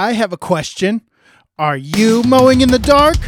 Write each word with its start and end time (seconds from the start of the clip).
I 0.00 0.12
have 0.12 0.32
a 0.32 0.38
question. 0.38 1.02
Are 1.58 1.76
you 1.76 2.22
mowing 2.22 2.62
in 2.62 2.70
the 2.70 2.78
dark? 2.78 3.18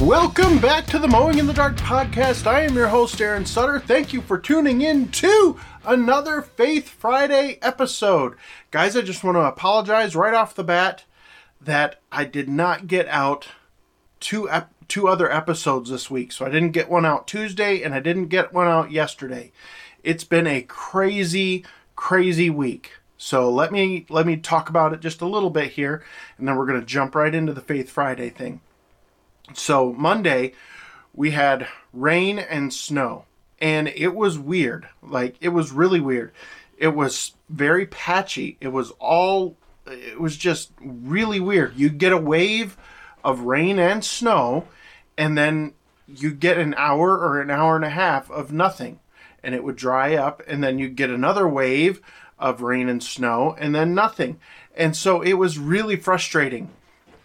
Welcome 0.00 0.58
back 0.60 0.86
to 0.86 0.98
the 0.98 1.06
Mowing 1.06 1.36
in 1.36 1.46
the 1.46 1.52
Dark 1.52 1.76
podcast. 1.76 2.46
I 2.46 2.62
am 2.62 2.74
your 2.74 2.88
host, 2.88 3.20
Aaron 3.20 3.44
Sutter. 3.44 3.78
Thank 3.78 4.14
you 4.14 4.22
for 4.22 4.38
tuning 4.38 4.80
in 4.80 5.10
to 5.10 5.60
another 5.84 6.40
Faith 6.40 6.88
Friday 6.88 7.58
episode. 7.60 8.36
Guys, 8.70 8.96
I 8.96 9.02
just 9.02 9.22
want 9.22 9.36
to 9.36 9.42
apologize 9.42 10.16
right 10.16 10.32
off 10.32 10.54
the 10.54 10.64
bat 10.64 11.04
that 11.60 12.00
I 12.10 12.24
did 12.24 12.48
not 12.48 12.86
get 12.86 13.08
out 13.08 13.48
two 14.20 14.48
ep- 14.48 14.72
two 14.88 15.06
other 15.06 15.30
episodes 15.30 15.90
this 15.90 16.10
week. 16.10 16.32
So 16.32 16.46
I 16.46 16.50
didn't 16.50 16.72
get 16.72 16.88
one 16.88 17.04
out 17.04 17.28
Tuesday 17.28 17.82
and 17.82 17.94
I 17.94 18.00
didn't 18.00 18.28
get 18.28 18.54
one 18.54 18.68
out 18.68 18.90
yesterday. 18.90 19.52
It's 20.02 20.24
been 20.24 20.46
a 20.46 20.62
crazy 20.62 21.62
crazy 21.94 22.48
week. 22.48 22.92
So 23.18 23.50
let 23.50 23.70
me 23.70 24.06
let 24.08 24.26
me 24.26 24.38
talk 24.38 24.70
about 24.70 24.94
it 24.94 25.00
just 25.00 25.20
a 25.20 25.26
little 25.26 25.50
bit 25.50 25.72
here 25.72 26.02
and 26.38 26.48
then 26.48 26.56
we're 26.56 26.66
going 26.66 26.80
to 26.80 26.86
jump 26.86 27.14
right 27.14 27.34
into 27.34 27.52
the 27.52 27.60
Faith 27.60 27.90
Friday 27.90 28.30
thing. 28.30 28.62
So 29.54 29.92
Monday 29.92 30.52
we 31.14 31.32
had 31.32 31.66
rain 31.92 32.38
and 32.38 32.72
snow 32.72 33.24
and 33.60 33.88
it 33.88 34.14
was 34.14 34.38
weird. 34.38 34.88
Like 35.02 35.36
it 35.40 35.50
was 35.50 35.72
really 35.72 36.00
weird. 36.00 36.32
It 36.78 36.94
was 36.94 37.34
very 37.48 37.86
patchy. 37.86 38.56
It 38.60 38.68
was 38.68 38.90
all 38.98 39.56
it 39.86 40.20
was 40.20 40.36
just 40.36 40.70
really 40.80 41.40
weird. 41.40 41.76
You 41.76 41.88
get 41.88 42.12
a 42.12 42.18
wave 42.18 42.76
of 43.24 43.40
rain 43.40 43.78
and 43.78 44.04
snow 44.04 44.68
and 45.18 45.36
then 45.36 45.74
you 46.06 46.32
get 46.32 46.58
an 46.58 46.74
hour 46.76 47.18
or 47.18 47.40
an 47.40 47.50
hour 47.50 47.76
and 47.76 47.84
a 47.84 47.90
half 47.90 48.30
of 48.30 48.52
nothing 48.52 49.00
and 49.42 49.54
it 49.54 49.64
would 49.64 49.76
dry 49.76 50.14
up 50.14 50.42
and 50.46 50.62
then 50.62 50.78
you 50.78 50.88
get 50.88 51.10
another 51.10 51.48
wave 51.48 52.00
of 52.38 52.62
rain 52.62 52.88
and 52.88 53.02
snow 53.02 53.54
and 53.58 53.74
then 53.74 53.94
nothing. 53.94 54.40
And 54.74 54.96
so 54.96 55.20
it 55.20 55.34
was 55.34 55.58
really 55.58 55.96
frustrating. 55.96 56.70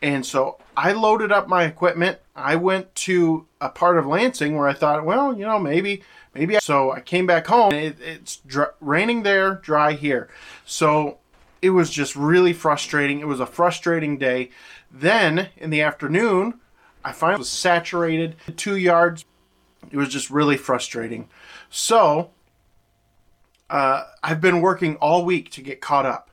And 0.02 0.26
so 0.26 0.58
I 0.78 0.92
loaded 0.92 1.32
up 1.32 1.48
my 1.48 1.64
equipment. 1.64 2.20
I 2.36 2.56
went 2.56 2.94
to 2.96 3.48
a 3.62 3.70
part 3.70 3.98
of 3.98 4.06
Lansing 4.06 4.56
where 4.56 4.68
I 4.68 4.74
thought, 4.74 5.06
well, 5.06 5.38
you 5.38 5.46
know, 5.46 5.60
maybe, 5.60 6.04
maybe. 6.34 6.58
So 6.60 6.92
I 6.92 7.00
came 7.00 7.26
back 7.26 7.48
home. 7.48 7.74
It, 7.74 7.98
it's 8.02 8.38
dr- 8.38 8.74
raining 8.80 9.24
there, 9.24 9.56
dry 9.56 9.94
here. 9.94 10.30
So 10.66 11.20
it 11.62 11.70
was 11.72 11.90
just 11.90 12.16
really 12.16 12.54
frustrating. 12.54 13.20
It 13.20 13.28
was 13.28 13.40
a 13.40 13.46
frustrating 13.46 14.18
day. 14.18 14.50
Then 14.92 15.50
in 15.58 15.70
the 15.70 15.82
afternoon, 15.82 16.60
I 17.04 17.12
finally 17.12 17.40
was 17.40 17.50
saturated 17.50 18.36
two 18.58 18.76
yards. 18.76 19.26
It 19.92 19.98
was 19.98 20.10
just 20.10 20.30
really 20.30 20.58
frustrating. 20.58 21.30
So 21.70 22.32
uh, 23.70 24.06
I've 24.24 24.42
been 24.42 24.62
working 24.62 24.96
all 24.98 25.26
week 25.26 25.50
to 25.52 25.62
get 25.62 25.82
caught 25.82 26.06
up. 26.06 26.30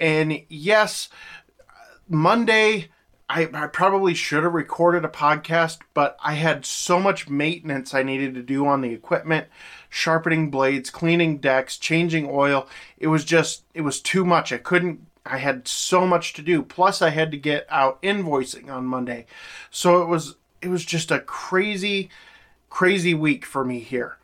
And 0.00 0.42
yes, 0.48 1.08
Monday 2.08 2.88
I, 3.34 3.48
I 3.52 3.66
probably 3.66 4.14
should 4.14 4.44
have 4.44 4.54
recorded 4.54 5.04
a 5.04 5.08
podcast, 5.08 5.78
but 5.92 6.16
I 6.22 6.34
had 6.34 6.64
so 6.64 7.00
much 7.00 7.28
maintenance 7.28 7.92
I 7.92 8.04
needed 8.04 8.34
to 8.34 8.42
do 8.42 8.64
on 8.64 8.80
the 8.80 8.92
equipment, 8.92 9.48
sharpening 9.90 10.52
blades, 10.52 10.88
cleaning 10.88 11.38
decks, 11.38 11.76
changing 11.76 12.28
oil. 12.30 12.68
It 12.96 13.08
was 13.08 13.24
just, 13.24 13.64
it 13.74 13.80
was 13.80 14.00
too 14.00 14.24
much. 14.24 14.52
I 14.52 14.58
couldn't, 14.58 15.04
I 15.26 15.38
had 15.38 15.66
so 15.66 16.06
much 16.06 16.32
to 16.34 16.42
do. 16.42 16.62
Plus, 16.62 17.02
I 17.02 17.10
had 17.10 17.32
to 17.32 17.36
get 17.36 17.66
out 17.70 18.00
invoicing 18.02 18.70
on 18.70 18.86
Monday. 18.86 19.26
So 19.68 20.00
it 20.00 20.06
was, 20.06 20.36
it 20.62 20.68
was 20.68 20.84
just 20.84 21.10
a 21.10 21.18
crazy, 21.18 22.10
crazy 22.70 23.14
week 23.14 23.44
for 23.44 23.64
me 23.64 23.80
here. 23.80 24.16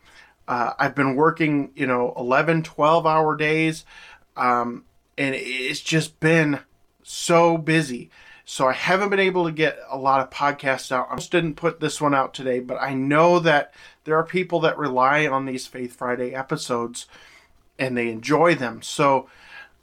Uh, 0.47 0.71
I've 0.79 0.95
been 0.95 1.17
working, 1.17 1.71
you 1.75 1.85
know, 1.85 2.13
11, 2.15 2.63
12 2.63 3.05
hour 3.05 3.35
days. 3.35 3.83
Um, 4.37 4.85
and 5.17 5.35
it's 5.35 5.81
just 5.81 6.21
been 6.21 6.59
so 7.03 7.57
busy. 7.57 8.09
So 8.51 8.67
I 8.67 8.73
haven't 8.73 9.11
been 9.11 9.19
able 9.21 9.45
to 9.45 9.51
get 9.53 9.79
a 9.89 9.97
lot 9.97 10.19
of 10.19 10.29
podcasts 10.29 10.91
out. 10.91 11.07
I 11.09 11.15
just 11.15 11.31
didn't 11.31 11.55
put 11.55 11.79
this 11.79 12.01
one 12.01 12.13
out 12.13 12.33
today, 12.33 12.59
but 12.59 12.81
I 12.81 12.93
know 12.93 13.39
that 13.39 13.73
there 14.03 14.17
are 14.17 14.25
people 14.25 14.59
that 14.59 14.77
rely 14.77 15.25
on 15.25 15.45
these 15.45 15.67
Faith 15.67 15.95
Friday 15.95 16.35
episodes 16.35 17.05
and 17.79 17.95
they 17.95 18.09
enjoy 18.09 18.55
them. 18.55 18.81
So 18.81 19.29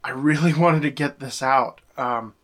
I 0.03 0.11
really 0.11 0.53
wanted 0.57 0.83
to 0.83 0.91
get 0.91 1.19
this 1.19 1.41
out 1.41 1.81
um, 1.97 2.35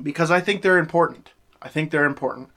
because 0.00 0.30
I 0.30 0.38
think 0.38 0.62
they're 0.62 0.78
important. 0.78 1.30
I 1.60 1.68
think 1.68 1.90
they're 1.90 2.04
important. 2.04 2.50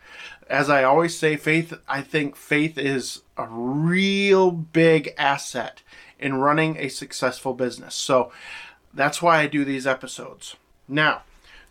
As 0.48 0.70
I 0.70 0.84
always 0.84 1.18
say, 1.18 1.36
faith, 1.36 1.74
I 1.88 2.04
think 2.04 2.36
faith 2.36 2.78
is 2.78 3.24
a 3.38 3.48
real 3.50 4.52
big 4.52 5.16
asset 5.18 5.82
in 6.20 6.36
running 6.36 6.78
a 6.78 6.90
successful 6.90 7.56
business. 7.56 7.96
So 7.96 8.32
that's 8.94 9.20
why 9.20 9.40
I 9.40 9.48
do 9.48 9.66
these 9.66 9.88
episodes. 9.88 10.58
Now, 10.88 11.24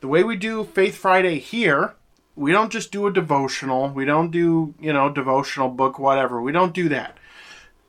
the 0.06 0.12
way 0.12 0.22
we 0.22 0.36
do 0.36 0.62
Faith 0.62 0.94
Friday 0.94 1.40
here, 1.40 1.96
we 2.36 2.52
don't 2.52 2.70
just 2.70 2.92
do 2.92 3.08
a 3.08 3.12
devotional. 3.12 3.88
We 3.88 4.04
don't 4.04 4.30
do, 4.30 4.72
you 4.78 4.92
know, 4.92 5.10
devotional 5.10 5.68
book, 5.68 5.98
whatever. 5.98 6.40
We 6.40 6.52
don't 6.52 6.72
do 6.72 6.88
that. 6.90 7.18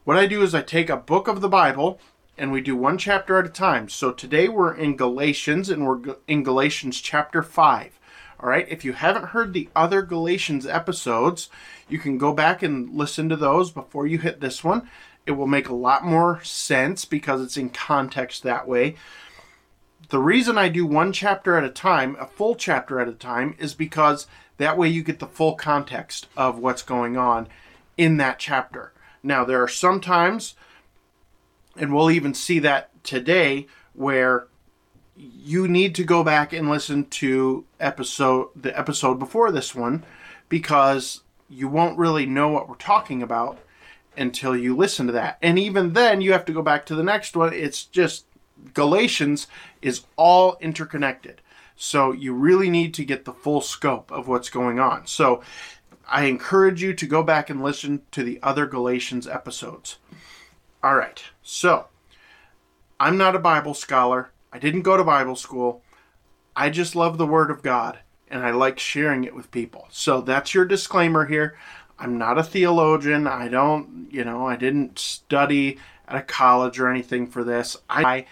What 0.04 0.18
I 0.18 0.26
do 0.26 0.42
is 0.42 0.56
I 0.56 0.64
take 0.64 0.90
a 0.90 0.98
book 0.98 1.28
of 1.28 1.42
the 1.42 1.48
Bible 1.48 2.00
and 2.36 2.52
we 2.52 2.60
do 2.60 2.76
one 2.76 2.98
chapter 2.98 3.38
at 3.38 3.46
a 3.46 3.50
time. 3.50 3.88
So 3.88 4.12
today 4.12 4.50
we're 4.50 4.74
in 4.74 4.98
Galatians 4.98 5.70
and 5.70 5.86
we're 5.86 6.16
in 6.28 6.42
Galatians 6.42 7.02
chapter 7.02 7.44
5. 7.44 8.00
All 8.40 8.50
right, 8.50 8.68
if 8.68 8.84
you 8.84 8.94
haven't 8.94 9.26
heard 9.26 9.54
the 9.54 9.70
other 9.76 10.02
Galatians 10.02 10.66
episodes, 10.66 11.52
you 11.88 12.00
can 12.00 12.18
go 12.18 12.34
back 12.34 12.64
and 12.64 12.90
listen 12.96 13.30
to 13.30 13.36
those 13.36 13.70
before 13.70 14.08
you 14.08 14.18
hit 14.18 14.42
this 14.42 14.64
one. 14.64 14.90
It 15.28 15.34
will 15.34 15.46
make 15.46 15.70
a 15.70 15.76
lot 15.76 16.04
more 16.04 16.44
sense 16.44 17.06
because 17.06 17.44
it's 17.44 17.58
in 17.58 17.70
context 17.70 18.42
that 18.42 18.68
way. 18.68 18.96
The 20.10 20.20
reason 20.20 20.58
I 20.58 20.70
do 20.70 20.86
one 20.86 21.12
chapter 21.12 21.58
at 21.58 21.66
a 21.66 21.70
time, 21.70 22.16
a 22.20 22.26
full 22.26 22.56
chapter 22.56 23.00
at 23.00 23.10
a 23.10 23.14
time, 23.14 23.56
is 23.60 23.74
because 23.74 24.26
that 24.58 24.78
way 24.78 24.88
you 24.88 25.04
get 25.04 25.20
the 25.20 25.28
full 25.28 25.56
context 25.56 26.28
of 26.38 26.60
what's 26.60 26.82
going 26.82 27.18
on 27.18 27.48
in 27.98 28.18
that 28.18 28.40
chapter. 28.40 28.94
Now, 29.22 29.44
there 29.44 29.62
are 29.62 29.68
some 29.68 30.00
times, 30.00 30.56
and 31.76 31.94
we'll 31.94 32.12
even 32.12 32.34
see 32.34 32.60
that 32.60 32.90
today, 33.04 33.68
where 33.94 34.48
you 35.18 35.68
need 35.68 35.96
to 35.96 36.04
go 36.04 36.24
back 36.24 36.54
and 36.54 36.70
listen 36.70 37.06
to 37.06 37.66
episode 37.80 38.50
the 38.56 38.78
episode 38.78 39.16
before 39.16 39.52
this 39.52 39.74
one 39.74 40.06
because 40.48 41.22
you 41.50 41.68
won't 41.68 41.98
really 41.98 42.26
know 42.26 42.50
what 42.50 42.70
we're 42.70 42.76
talking 42.76 43.24
about 43.24 43.58
until 44.16 44.56
you 44.56 44.76
listen 44.76 45.08
to 45.08 45.14
that. 45.14 45.38
And 45.42 45.58
even 45.58 45.94
then 45.94 46.22
you 46.22 46.32
have 46.34 46.46
to 46.46 46.54
go 46.54 46.62
back 46.62 46.86
to 46.86 46.96
the 46.96 47.04
next 47.04 47.36
one. 47.36 47.52
It's 47.54 47.84
just 47.84 48.27
Galatians 48.74 49.48
is 49.82 50.06
all 50.16 50.58
interconnected. 50.60 51.42
So 51.76 52.12
you 52.12 52.34
really 52.34 52.70
need 52.70 52.94
to 52.96 53.06
get 53.06 53.26
the 53.26 53.34
full 53.34 53.62
scope 53.62 54.12
of 54.12 54.28
what's 54.28 54.50
going 54.50 54.80
on. 54.80 55.06
So 55.06 55.42
I 56.08 56.26
encourage 56.26 56.82
you 56.82 56.94
to 56.94 57.06
go 57.06 57.22
back 57.22 57.50
and 57.50 57.64
listen 57.64 58.02
to 58.12 58.24
the 58.24 58.40
other 58.42 58.66
Galatians 58.66 59.28
episodes. 59.28 59.98
All 60.84 60.96
right. 60.96 61.22
So 61.44 61.88
I'm 63.00 63.18
not 63.18 63.36
a 63.36 63.40
Bible 63.40 63.74
scholar. 63.74 64.32
I 64.52 64.60
didn't 64.60 64.82
go 64.82 64.98
to 64.98 65.04
Bible 65.04 65.36
school. 65.36 65.84
I 66.56 66.70
just 66.70 66.96
love 66.96 67.18
the 67.18 67.28
Word 67.28 67.52
of 67.52 67.62
God 67.62 68.00
and 68.30 68.44
I 68.44 68.52
like 68.52 68.80
sharing 68.80 69.24
it 69.24 69.36
with 69.36 69.52
people. 69.52 69.88
So 69.92 70.22
that's 70.22 70.54
your 70.54 70.66
disclaimer 70.66 71.26
here. 71.26 71.58
I'm 72.00 72.18
not 72.18 72.38
a 72.38 72.44
theologian. 72.44 73.28
I 73.28 73.48
don't, 73.48 74.08
you 74.12 74.24
know, 74.24 74.48
I 74.48 74.56
didn't 74.56 75.00
study 75.00 75.78
at 76.08 76.16
a 76.16 76.22
college 76.22 76.80
or 76.80 76.90
anything 76.90 77.28
for 77.28 77.44
this. 77.44 77.78
I 77.90 78.26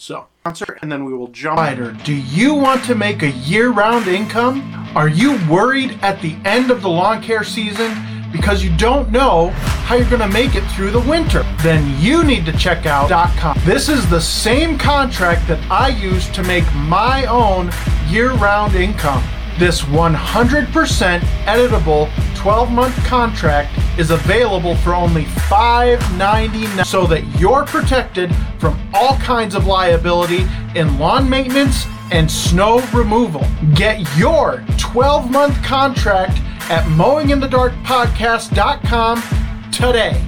so, 0.00 0.28
answer, 0.46 0.78
and 0.80 0.90
then 0.90 1.04
we 1.04 1.12
will 1.12 1.28
jump. 1.28 1.58
Rider, 1.58 1.94
do 2.04 2.14
you 2.14 2.54
want 2.54 2.82
to 2.84 2.94
make 2.94 3.22
a 3.22 3.32
year-round 3.32 4.08
income? 4.08 4.62
Are 4.94 5.08
you 5.08 5.38
worried 5.46 5.98
at 6.00 6.22
the 6.22 6.36
end 6.46 6.70
of 6.70 6.80
the 6.80 6.88
lawn 6.88 7.22
care 7.22 7.44
season 7.44 7.94
because 8.32 8.64
you 8.64 8.74
don't 8.78 9.10
know 9.12 9.50
how 9.84 9.96
you're 9.96 10.08
going 10.08 10.22
to 10.22 10.28
make 10.28 10.54
it 10.54 10.64
through 10.70 10.90
the 10.90 11.00
winter? 11.00 11.42
Then 11.62 12.00
you 12.00 12.24
need 12.24 12.46
to 12.46 12.52
check 12.52 12.86
out 12.86 13.10
.com. 13.36 13.58
This 13.66 13.90
is 13.90 14.08
the 14.08 14.22
same 14.22 14.78
contract 14.78 15.46
that 15.48 15.60
I 15.70 15.88
use 15.88 16.30
to 16.30 16.42
make 16.44 16.64
my 16.74 17.26
own 17.26 17.70
year-round 18.08 18.76
income. 18.76 19.22
This 19.58 19.82
100% 19.82 21.20
editable 21.44 22.08
12 22.36 22.70
month 22.70 22.94
contract 23.04 23.76
is 23.98 24.10
available 24.10 24.76
for 24.76 24.94
only 24.94 25.24
$5.99 25.24 26.86
so 26.86 27.06
that 27.06 27.22
you're 27.38 27.66
protected 27.66 28.34
from 28.58 28.80
all 28.94 29.18
kinds 29.18 29.54
of 29.54 29.66
liability 29.66 30.46
in 30.74 30.98
lawn 30.98 31.28
maintenance 31.28 31.84
and 32.10 32.30
snow 32.30 32.80
removal. 32.94 33.44
Get 33.74 34.00
your 34.16 34.64
12 34.78 35.30
month 35.30 35.62
contract 35.62 36.38
at 36.70 36.84
mowinginthedarkpodcast.com 36.84 39.22
today. 39.70 40.24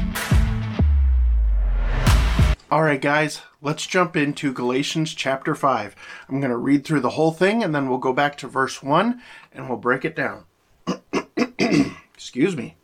All 2.70 2.82
right, 2.82 3.00
guys, 3.00 3.40
let's 3.62 3.86
jump 3.86 4.16
into 4.16 4.52
Galatians 4.52 5.14
chapter 5.14 5.54
5. 5.54 5.94
I'm 6.28 6.40
going 6.40 6.50
to 6.50 6.56
read 6.56 6.84
through 6.84 7.00
the 7.00 7.10
whole 7.10 7.30
thing 7.30 7.62
and 7.62 7.72
then 7.72 7.88
we'll 7.88 7.98
go 7.98 8.12
back 8.12 8.36
to 8.38 8.48
verse 8.48 8.82
1 8.82 9.22
and 9.52 9.68
we'll 9.68 9.78
break 9.78 10.04
it 10.04 10.16
down. 10.16 10.44
Excuse 12.12 12.56
me. 12.56 12.76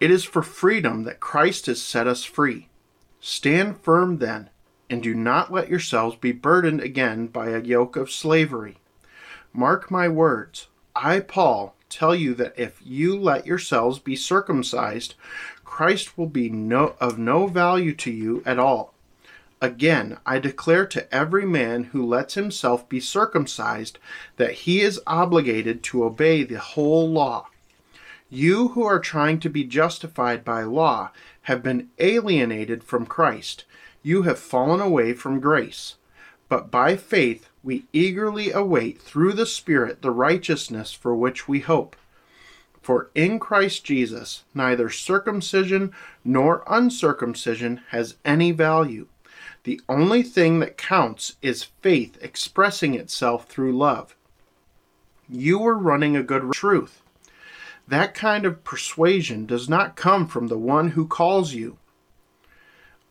It 0.00 0.10
is 0.10 0.24
for 0.24 0.42
freedom 0.42 1.04
that 1.04 1.20
Christ 1.20 1.66
has 1.66 1.82
set 1.82 2.06
us 2.06 2.24
free. 2.24 2.68
Stand 3.20 3.78
firm 3.78 4.16
then, 4.16 4.48
and 4.88 5.02
do 5.02 5.14
not 5.14 5.52
let 5.52 5.68
yourselves 5.68 6.16
be 6.16 6.32
burdened 6.32 6.80
again 6.80 7.26
by 7.26 7.50
a 7.50 7.60
yoke 7.60 7.96
of 7.96 8.10
slavery. 8.10 8.78
Mark 9.52 9.90
my 9.90 10.08
words. 10.08 10.68
I, 10.96 11.20
Paul, 11.20 11.76
tell 11.90 12.14
you 12.14 12.32
that 12.36 12.54
if 12.56 12.80
you 12.82 13.14
let 13.18 13.46
yourselves 13.46 13.98
be 13.98 14.16
circumcised, 14.16 15.14
Christ 15.64 16.16
will 16.16 16.26
be 16.26 16.48
no, 16.48 16.96
of 16.98 17.18
no 17.18 17.46
value 17.46 17.94
to 17.96 18.10
you 18.10 18.42
at 18.46 18.58
all. 18.58 18.94
Again, 19.62 20.16
I 20.24 20.38
declare 20.38 20.86
to 20.86 21.14
every 21.14 21.44
man 21.44 21.84
who 21.84 22.06
lets 22.06 22.32
himself 22.32 22.88
be 22.88 22.98
circumcised 22.98 23.98
that 24.36 24.52
he 24.52 24.80
is 24.80 25.02
obligated 25.06 25.82
to 25.82 26.04
obey 26.04 26.44
the 26.44 26.58
whole 26.58 27.10
law. 27.10 27.46
You 28.30 28.68
who 28.68 28.84
are 28.84 28.98
trying 28.98 29.38
to 29.40 29.50
be 29.50 29.64
justified 29.64 30.44
by 30.44 30.62
law 30.62 31.10
have 31.42 31.62
been 31.62 31.90
alienated 31.98 32.82
from 32.82 33.04
Christ. 33.04 33.64
You 34.02 34.22
have 34.22 34.38
fallen 34.38 34.80
away 34.80 35.12
from 35.12 35.40
grace. 35.40 35.96
But 36.48 36.70
by 36.70 36.96
faith 36.96 37.50
we 37.62 37.84
eagerly 37.92 38.52
await 38.52 39.02
through 39.02 39.34
the 39.34 39.44
Spirit 39.44 40.00
the 40.00 40.10
righteousness 40.10 40.94
for 40.94 41.14
which 41.14 41.48
we 41.48 41.60
hope. 41.60 41.96
For 42.80 43.10
in 43.14 43.38
Christ 43.38 43.84
Jesus 43.84 44.44
neither 44.54 44.88
circumcision 44.88 45.92
nor 46.24 46.64
uncircumcision 46.66 47.82
has 47.88 48.16
any 48.24 48.52
value 48.52 49.06
the 49.64 49.80
only 49.88 50.22
thing 50.22 50.60
that 50.60 50.78
counts 50.78 51.36
is 51.42 51.68
faith 51.82 52.16
expressing 52.22 52.94
itself 52.94 53.46
through 53.46 53.76
love. 53.76 54.16
You 55.28 55.64
are 55.66 55.76
running 55.76 56.16
a 56.16 56.22
good 56.22 56.52
truth. 56.52 57.02
That 57.86 58.14
kind 58.14 58.46
of 58.46 58.64
persuasion 58.64 59.46
does 59.46 59.68
not 59.68 59.96
come 59.96 60.26
from 60.26 60.48
the 60.48 60.58
one 60.58 60.90
who 60.90 61.06
calls 61.06 61.54
you. 61.54 61.76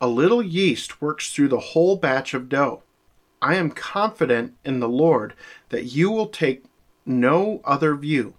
A 0.01 0.07
little 0.07 0.41
yeast 0.41 1.01
works 1.01 1.31
through 1.31 1.49
the 1.49 1.59
whole 1.59 1.97
batch 1.97 2.33
of 2.33 2.49
dough. 2.49 2.83
I 3.41 3.55
am 3.55 3.71
confident 3.71 4.55
in 4.65 4.79
the 4.79 4.89
Lord 4.89 5.33
that 5.69 5.85
you 5.85 6.09
will 6.09 6.27
take 6.27 6.63
no 7.05 7.61
other 7.63 7.95
view. 7.95 8.33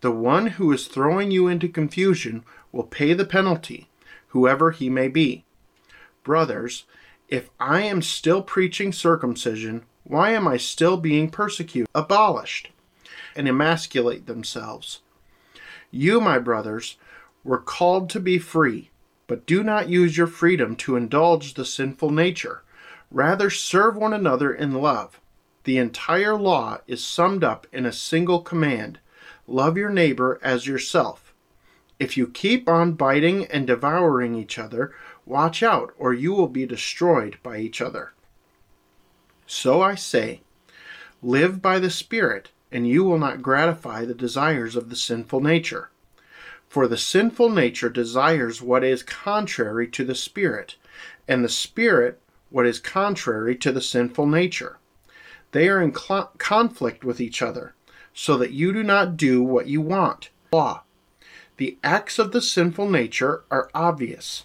The 0.00 0.10
one 0.10 0.46
who 0.46 0.72
is 0.72 0.86
throwing 0.86 1.30
you 1.30 1.48
into 1.48 1.68
confusion 1.68 2.44
will 2.72 2.84
pay 2.84 3.12
the 3.12 3.24
penalty, 3.24 3.88
whoever 4.28 4.70
he 4.70 4.88
may 4.88 5.08
be. 5.08 5.44
Brothers, 6.22 6.84
if 7.28 7.50
I 7.58 7.82
am 7.82 8.02
still 8.02 8.42
preaching 8.42 8.92
circumcision, 8.92 9.84
why 10.04 10.32
am 10.32 10.46
I 10.46 10.56
still 10.56 10.96
being 10.96 11.30
persecuted, 11.30 11.88
abolished, 11.94 12.70
and 13.34 13.48
emasculate 13.48 14.26
themselves? 14.26 15.00
You, 15.90 16.20
my 16.20 16.38
brothers, 16.38 16.96
were 17.42 17.58
called 17.58 18.10
to 18.10 18.20
be 18.20 18.38
free, 18.38 18.90
but 19.26 19.46
do 19.46 19.62
not 19.62 19.88
use 19.88 20.16
your 20.16 20.26
freedom 20.26 20.76
to 20.76 20.96
indulge 20.96 21.54
the 21.54 21.64
sinful 21.64 22.10
nature. 22.10 22.62
Rather, 23.10 23.48
serve 23.48 23.96
one 23.96 24.12
another 24.12 24.52
in 24.52 24.72
love. 24.72 25.20
The 25.64 25.78
entire 25.78 26.36
law 26.36 26.78
is 26.86 27.04
summed 27.04 27.42
up 27.42 27.66
in 27.72 27.86
a 27.86 27.92
single 27.92 28.40
command 28.40 28.98
love 29.46 29.76
your 29.76 29.90
neighbor 29.90 30.38
as 30.42 30.66
yourself. 30.66 31.34
If 31.98 32.16
you 32.16 32.26
keep 32.26 32.68
on 32.68 32.92
biting 32.94 33.46
and 33.46 33.66
devouring 33.66 34.34
each 34.34 34.58
other, 34.58 34.92
Watch 35.26 35.62
out, 35.62 35.94
or 35.98 36.12
you 36.12 36.34
will 36.34 36.48
be 36.48 36.66
destroyed 36.66 37.38
by 37.42 37.58
each 37.58 37.80
other. 37.80 38.12
So 39.46 39.80
I 39.80 39.94
say, 39.94 40.42
live 41.22 41.62
by 41.62 41.78
the 41.78 41.90
Spirit, 41.90 42.50
and 42.70 42.86
you 42.86 43.04
will 43.04 43.18
not 43.18 43.42
gratify 43.42 44.04
the 44.04 44.14
desires 44.14 44.76
of 44.76 44.90
the 44.90 44.96
sinful 44.96 45.40
nature. 45.40 45.90
For 46.68 46.86
the 46.86 46.98
sinful 46.98 47.50
nature 47.50 47.88
desires 47.88 48.60
what 48.60 48.84
is 48.84 49.02
contrary 49.02 49.88
to 49.88 50.04
the 50.04 50.14
Spirit, 50.14 50.76
and 51.26 51.42
the 51.42 51.48
Spirit 51.48 52.20
what 52.50 52.66
is 52.66 52.78
contrary 52.78 53.56
to 53.56 53.72
the 53.72 53.80
sinful 53.80 54.26
nature. 54.26 54.78
They 55.52 55.68
are 55.68 55.80
in 55.80 55.94
cl- 55.94 56.32
conflict 56.36 57.04
with 57.04 57.20
each 57.20 57.40
other, 57.40 57.74
so 58.12 58.36
that 58.36 58.52
you 58.52 58.72
do 58.72 58.82
not 58.82 59.16
do 59.16 59.42
what 59.42 59.68
you 59.68 59.80
want. 59.80 60.28
Law. 60.52 60.82
The 61.56 61.78
acts 61.82 62.18
of 62.18 62.32
the 62.32 62.42
sinful 62.42 62.90
nature 62.90 63.44
are 63.50 63.70
obvious 63.72 64.44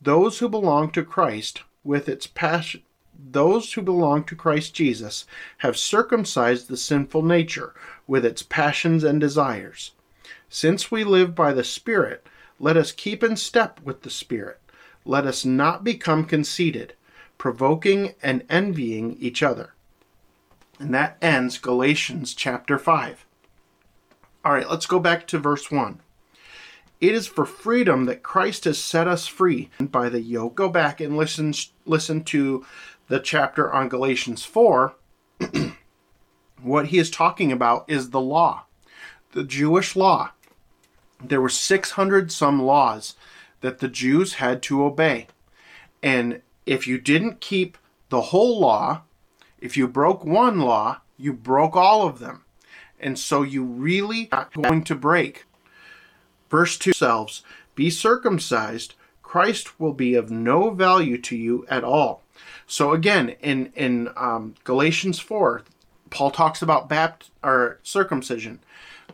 Those 0.00 0.38
who 0.38 0.48
belong 0.48 0.90
to 0.92 1.04
Christ 1.04 1.62
with 1.84 2.08
its 2.08 2.26
passion 2.26 2.82
those 3.32 3.74
who 3.74 3.82
belong 3.82 4.24
to 4.24 4.34
Christ 4.34 4.74
Jesus 4.74 5.26
have 5.58 5.76
circumcised 5.76 6.68
the 6.68 6.76
sinful 6.76 7.22
nature 7.22 7.74
with 8.06 8.24
its 8.24 8.42
passions 8.42 9.04
and 9.04 9.20
desires. 9.20 9.92
Since 10.48 10.90
we 10.90 11.04
live 11.04 11.34
by 11.34 11.52
the 11.52 11.64
Spirit, 11.64 12.26
let 12.58 12.76
us 12.76 12.92
keep 12.92 13.22
in 13.22 13.36
step 13.36 13.80
with 13.84 14.02
the 14.02 14.10
Spirit. 14.10 14.60
Let 15.04 15.26
us 15.26 15.44
not 15.44 15.84
become 15.84 16.24
conceited, 16.24 16.94
provoking 17.38 18.14
and 18.22 18.44
envying 18.48 19.16
each 19.18 19.42
other. 19.42 19.74
And 20.78 20.94
that 20.94 21.16
ends 21.20 21.58
Galatians 21.58 22.34
chapter 22.34 22.78
5. 22.78 23.26
All 24.44 24.52
right, 24.52 24.68
let's 24.68 24.86
go 24.86 24.98
back 24.98 25.26
to 25.28 25.38
verse 25.38 25.70
1. 25.70 26.00
It 27.00 27.14
is 27.14 27.26
for 27.26 27.46
freedom 27.46 28.04
that 28.04 28.22
Christ 28.22 28.64
has 28.64 28.78
set 28.78 29.08
us 29.08 29.26
free 29.26 29.70
by 29.80 30.10
the 30.10 30.20
yoke. 30.20 30.54
Go 30.54 30.68
back 30.68 31.00
and 31.00 31.16
listen 31.16 31.54
listen 31.86 32.24
to 32.24 32.66
the 33.08 33.18
chapter 33.18 33.72
on 33.72 33.88
Galatians 33.88 34.44
4. 34.44 34.94
what 36.62 36.86
he 36.88 36.98
is 36.98 37.10
talking 37.10 37.50
about 37.50 37.84
is 37.88 38.10
the 38.10 38.20
law, 38.20 38.64
the 39.32 39.44
Jewish 39.44 39.96
law. 39.96 40.32
There 41.22 41.40
were 41.40 41.48
600 41.48 42.30
some 42.30 42.62
laws 42.62 43.14
that 43.62 43.78
the 43.78 43.88
Jews 43.88 44.34
had 44.34 44.62
to 44.64 44.84
obey. 44.84 45.26
And 46.02 46.42
if 46.66 46.86
you 46.86 46.98
didn't 46.98 47.40
keep 47.40 47.78
the 48.10 48.20
whole 48.22 48.60
law, 48.60 49.02
if 49.58 49.76
you 49.76 49.88
broke 49.88 50.24
one 50.24 50.60
law, 50.60 51.00
you 51.16 51.32
broke 51.32 51.76
all 51.76 52.06
of 52.06 52.18
them. 52.18 52.44
And 52.98 53.18
so 53.18 53.42
you 53.42 53.64
really 53.64 54.28
not 54.30 54.52
going 54.52 54.84
to 54.84 54.94
break 54.94 55.46
Verse 56.50 56.76
2 56.76 56.92
selves, 56.92 57.42
Be 57.74 57.88
circumcised, 57.88 58.94
Christ 59.22 59.78
will 59.78 59.92
be 59.92 60.14
of 60.14 60.30
no 60.30 60.70
value 60.70 61.16
to 61.18 61.36
you 61.36 61.64
at 61.70 61.84
all. 61.84 62.22
So 62.66 62.92
again, 62.92 63.30
in 63.40 63.72
in 63.76 64.10
um, 64.16 64.54
Galatians 64.64 65.20
4, 65.20 65.62
Paul 66.10 66.30
talks 66.30 66.62
about 66.62 66.88
bapt 66.88 67.30
or 67.42 67.78
circumcision. 67.82 68.60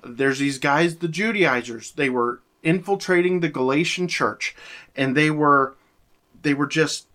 There's 0.02 0.38
these 0.38 0.58
guys, 0.58 0.96
the 0.96 1.08
Judaizers. 1.08 1.92
They 1.92 2.08
were 2.08 2.40
infiltrating 2.62 3.40
the 3.40 3.48
Galatian 3.48 4.08
church, 4.08 4.56
and 4.94 5.16
they 5.16 5.30
were 5.30 5.74
they 6.42 6.54
were 6.54 6.66
just 6.66 7.06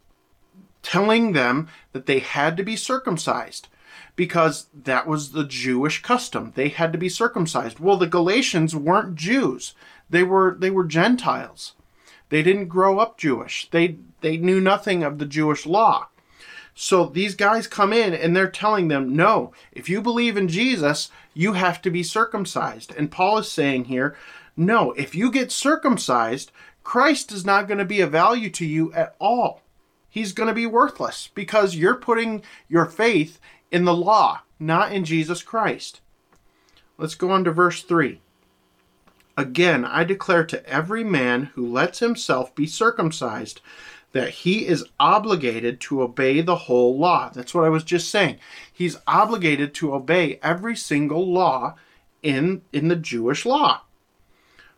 telling 0.84 1.34
them 1.34 1.68
that 1.94 2.06
they 2.06 2.20
had 2.20 2.58
to 2.58 2.64
be 2.64 2.76
circumcised 2.76 3.68
because 4.16 4.68
that 4.74 5.08
was 5.08 5.32
the 5.32 5.46
Jewish 5.46 6.02
custom. 6.02 6.54
They 6.56 6.70
had 6.70 6.92
to 6.92 6.98
be 6.98 7.10
circumcised. 7.10 7.80
Well, 7.80 7.98
the 7.98 8.08
Galatians 8.08 8.76
weren't 8.76 9.16
Jews. 9.16 9.74
They 10.12 10.24
were 10.24 10.56
they 10.60 10.70
were 10.70 10.84
Gentiles. 10.84 11.74
They 12.30 12.44
didn't 12.44 12.68
grow 12.68 13.00
up 13.00 13.18
Jewish. 13.18 13.70
They 13.72 13.98
they 14.22 14.38
knew 14.38 14.62
nothing 14.62 15.04
of 15.04 15.18
the 15.18 15.26
Jewish 15.26 15.66
law. 15.66 16.08
So 16.74 17.06
these 17.06 17.36
guys 17.36 17.68
come 17.68 17.92
in 17.92 18.14
and 18.14 18.36
they're 18.36 18.50
telling 18.50 18.88
them, 18.88 19.16
no, 19.16 19.52
if 19.72 19.90
you 19.90 20.02
believe 20.02 20.38
in 20.38 20.48
Jesus, 20.48 21.12
you 21.34 21.54
have 21.54 21.82
to 21.82 21.92
be 21.92 22.04
circumcised. 22.04 22.94
And 22.96 23.12
Paul 23.12 23.40
is 23.40 23.52
saying 23.52 23.86
here, 23.86 24.16
no, 24.56 24.92
if 24.94 25.14
you 25.14 25.32
get 25.32 25.52
circumcised, 25.52 26.52
Christ 26.84 27.32
is 27.32 27.46
not 27.46 27.68
going 27.68 27.78
to 27.78 27.86
be 27.86 28.02
of 28.02 28.12
value 28.12 28.50
to 28.52 28.66
you 28.66 28.94
at 28.94 29.16
all. 29.20 29.62
He's 30.10 30.34
going 30.34 30.48
to 30.48 30.54
be 30.54 30.66
worthless 30.66 31.30
because 31.34 31.76
you're 31.76 31.96
putting 31.96 32.42
your 32.68 32.86
faith 32.86 33.40
in 33.70 33.86
the 33.86 33.94
law, 33.94 34.42
not 34.60 34.92
in 34.92 35.06
Jesus 35.06 35.44
Christ. 35.44 36.02
Let's 36.98 37.16
go 37.16 37.32
on 37.32 37.44
to 37.46 37.52
verse 37.52 37.84
3. 37.84 38.20
Again, 39.38 39.86
I 39.86 40.04
declare 40.04 40.44
to 40.46 40.66
every 40.68 41.04
man 41.04 41.46
who 41.56 41.66
lets 41.66 42.00
himself 42.00 42.54
be 42.54 42.68
circumcised 42.68 43.62
that 44.12 44.30
he 44.30 44.68
is 44.68 44.86
obligated 45.00 45.80
to 45.80 46.02
obey 46.02 46.42
the 46.42 46.56
whole 46.56 46.98
law. 46.98 47.30
That's 47.34 47.54
what 47.54 47.64
I 47.64 47.70
was 47.70 47.84
just 47.84 48.10
saying. 48.10 48.38
He's 48.72 48.98
obligated 49.08 49.74
to 49.76 49.94
obey 49.94 50.40
every 50.44 50.76
single 50.76 51.32
law 51.32 51.76
in, 52.22 52.62
in 52.74 52.90
the 52.90 52.96
Jewish 52.96 53.46
law. 53.46 53.82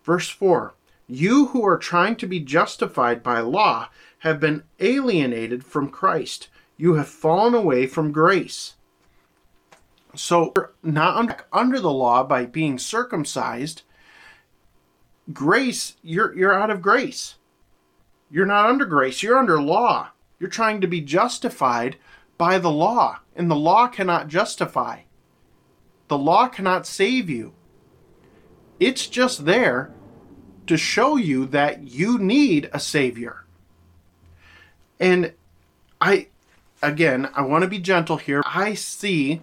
Verse 0.04 0.30
4 0.30 0.74
You 1.08 1.48
who 1.48 1.66
are 1.66 1.78
trying 1.78 2.16
to 2.18 2.28
be 2.28 2.40
justified 2.40 3.24
by 3.24 3.40
law 3.40 3.90
have 4.20 4.40
been 4.40 4.64
alienated 4.80 5.66
from 5.66 5.90
Christ. 5.90 6.50
You 6.78 6.96
have 6.96 7.08
fallen 7.08 7.54
away 7.54 7.88
from 7.88 8.12
grace. 8.12 8.76
So, 10.16 10.54
not 10.84 11.18
under, 11.18 11.38
under 11.52 11.80
the 11.80 11.92
law 11.92 12.24
by 12.24 12.46
being 12.46 12.78
circumcised, 12.78 13.82
grace, 15.32 15.96
you're, 16.02 16.36
you're 16.36 16.54
out 16.54 16.70
of 16.70 16.82
grace. 16.82 17.36
You're 18.30 18.46
not 18.46 18.70
under 18.70 18.86
grace, 18.86 19.22
you're 19.22 19.38
under 19.38 19.62
law. 19.62 20.10
You're 20.40 20.50
trying 20.50 20.82
to 20.82 20.88
be 20.88 21.02
justified 21.02 21.98
by 22.38 22.58
the 22.58 22.72
law, 22.72 23.20
and 23.36 23.50
the 23.50 23.56
law 23.56 23.88
cannot 23.88 24.28
justify. 24.28 25.02
The 26.08 26.18
law 26.18 26.48
cannot 26.48 26.86
save 26.86 27.30
you. 27.30 27.54
It's 28.80 29.08
just 29.08 29.46
there 29.46 29.92
to 30.68 30.78
show 30.78 31.16
you 31.16 31.46
that 31.48 31.84
you 31.84 32.18
need 32.18 32.70
a 32.74 32.80
savior. 32.80 33.46
And 35.00 35.34
I 36.02 36.28
again, 36.82 37.30
I 37.34 37.42
want 37.42 37.64
to 37.64 37.70
be 37.70 37.80
gentle 37.80 38.18
here. 38.18 38.44
I 38.46 38.74
see 38.74 39.42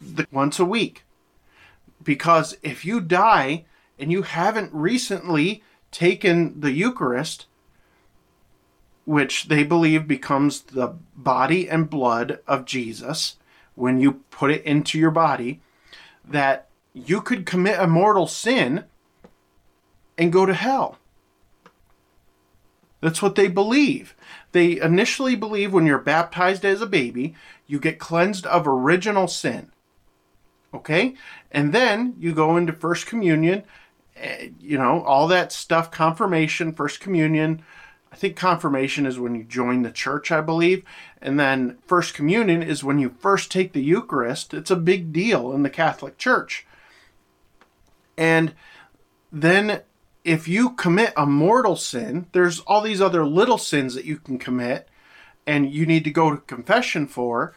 the, 0.00 0.26
once 0.32 0.58
a 0.58 0.64
week. 0.64 1.04
Because 2.02 2.56
if 2.62 2.84
you 2.84 3.00
die 3.00 3.66
and 4.00 4.10
you 4.10 4.22
haven't 4.22 4.72
recently 4.72 5.62
taken 5.90 6.60
the 6.60 6.72
Eucharist, 6.72 7.46
which 9.04 9.48
they 9.48 9.62
believe 9.62 10.08
becomes 10.08 10.60
the 10.62 10.94
body 11.16 11.68
and 11.68 11.90
blood 11.90 12.40
of 12.46 12.64
Jesus 12.64 13.36
when 13.74 14.00
you 14.00 14.12
put 14.30 14.50
it 14.50 14.64
into 14.64 14.98
your 14.98 15.10
body, 15.10 15.60
that 16.24 16.68
you 16.92 17.20
could 17.20 17.46
commit 17.46 17.78
a 17.78 17.86
mortal 17.86 18.26
sin 18.26 18.84
and 20.18 20.32
go 20.32 20.44
to 20.46 20.54
hell. 20.54 20.98
That's 23.00 23.22
what 23.22 23.34
they 23.34 23.48
believe. 23.48 24.14
They 24.52 24.80
initially 24.80 25.34
believe 25.34 25.72
when 25.72 25.86
you're 25.86 25.98
baptized 25.98 26.64
as 26.64 26.82
a 26.82 26.86
baby, 26.86 27.34
you 27.66 27.78
get 27.80 27.98
cleansed 27.98 28.46
of 28.46 28.66
original 28.68 29.26
sin. 29.26 29.72
Okay? 30.74 31.14
And 31.50 31.72
then 31.72 32.14
you 32.18 32.34
go 32.34 32.56
into 32.56 32.72
First 32.72 33.06
Communion, 33.06 33.64
you 34.60 34.78
know, 34.78 35.02
all 35.02 35.28
that 35.28 35.52
stuff, 35.52 35.90
confirmation, 35.90 36.72
First 36.72 37.00
Communion. 37.00 37.62
I 38.12 38.16
think 38.16 38.36
confirmation 38.36 39.06
is 39.06 39.18
when 39.18 39.34
you 39.34 39.44
join 39.44 39.82
the 39.82 39.90
church, 39.90 40.32
I 40.32 40.40
believe. 40.40 40.84
And 41.22 41.38
then 41.38 41.78
First 41.86 42.14
Communion 42.14 42.62
is 42.62 42.82
when 42.82 42.98
you 42.98 43.14
first 43.20 43.50
take 43.50 43.72
the 43.72 43.82
Eucharist. 43.82 44.52
It's 44.52 44.70
a 44.70 44.76
big 44.76 45.12
deal 45.12 45.52
in 45.52 45.62
the 45.62 45.70
Catholic 45.70 46.18
Church. 46.18 46.66
And 48.16 48.54
then 49.32 49.82
if 50.24 50.48
you 50.48 50.70
commit 50.70 51.12
a 51.16 51.24
mortal 51.24 51.76
sin, 51.76 52.26
there's 52.32 52.60
all 52.60 52.82
these 52.82 53.00
other 53.00 53.24
little 53.24 53.58
sins 53.58 53.94
that 53.94 54.04
you 54.04 54.16
can 54.16 54.38
commit 54.38 54.88
and 55.46 55.72
you 55.72 55.86
need 55.86 56.04
to 56.04 56.10
go 56.10 56.30
to 56.30 56.36
confession 56.42 57.06
for. 57.06 57.54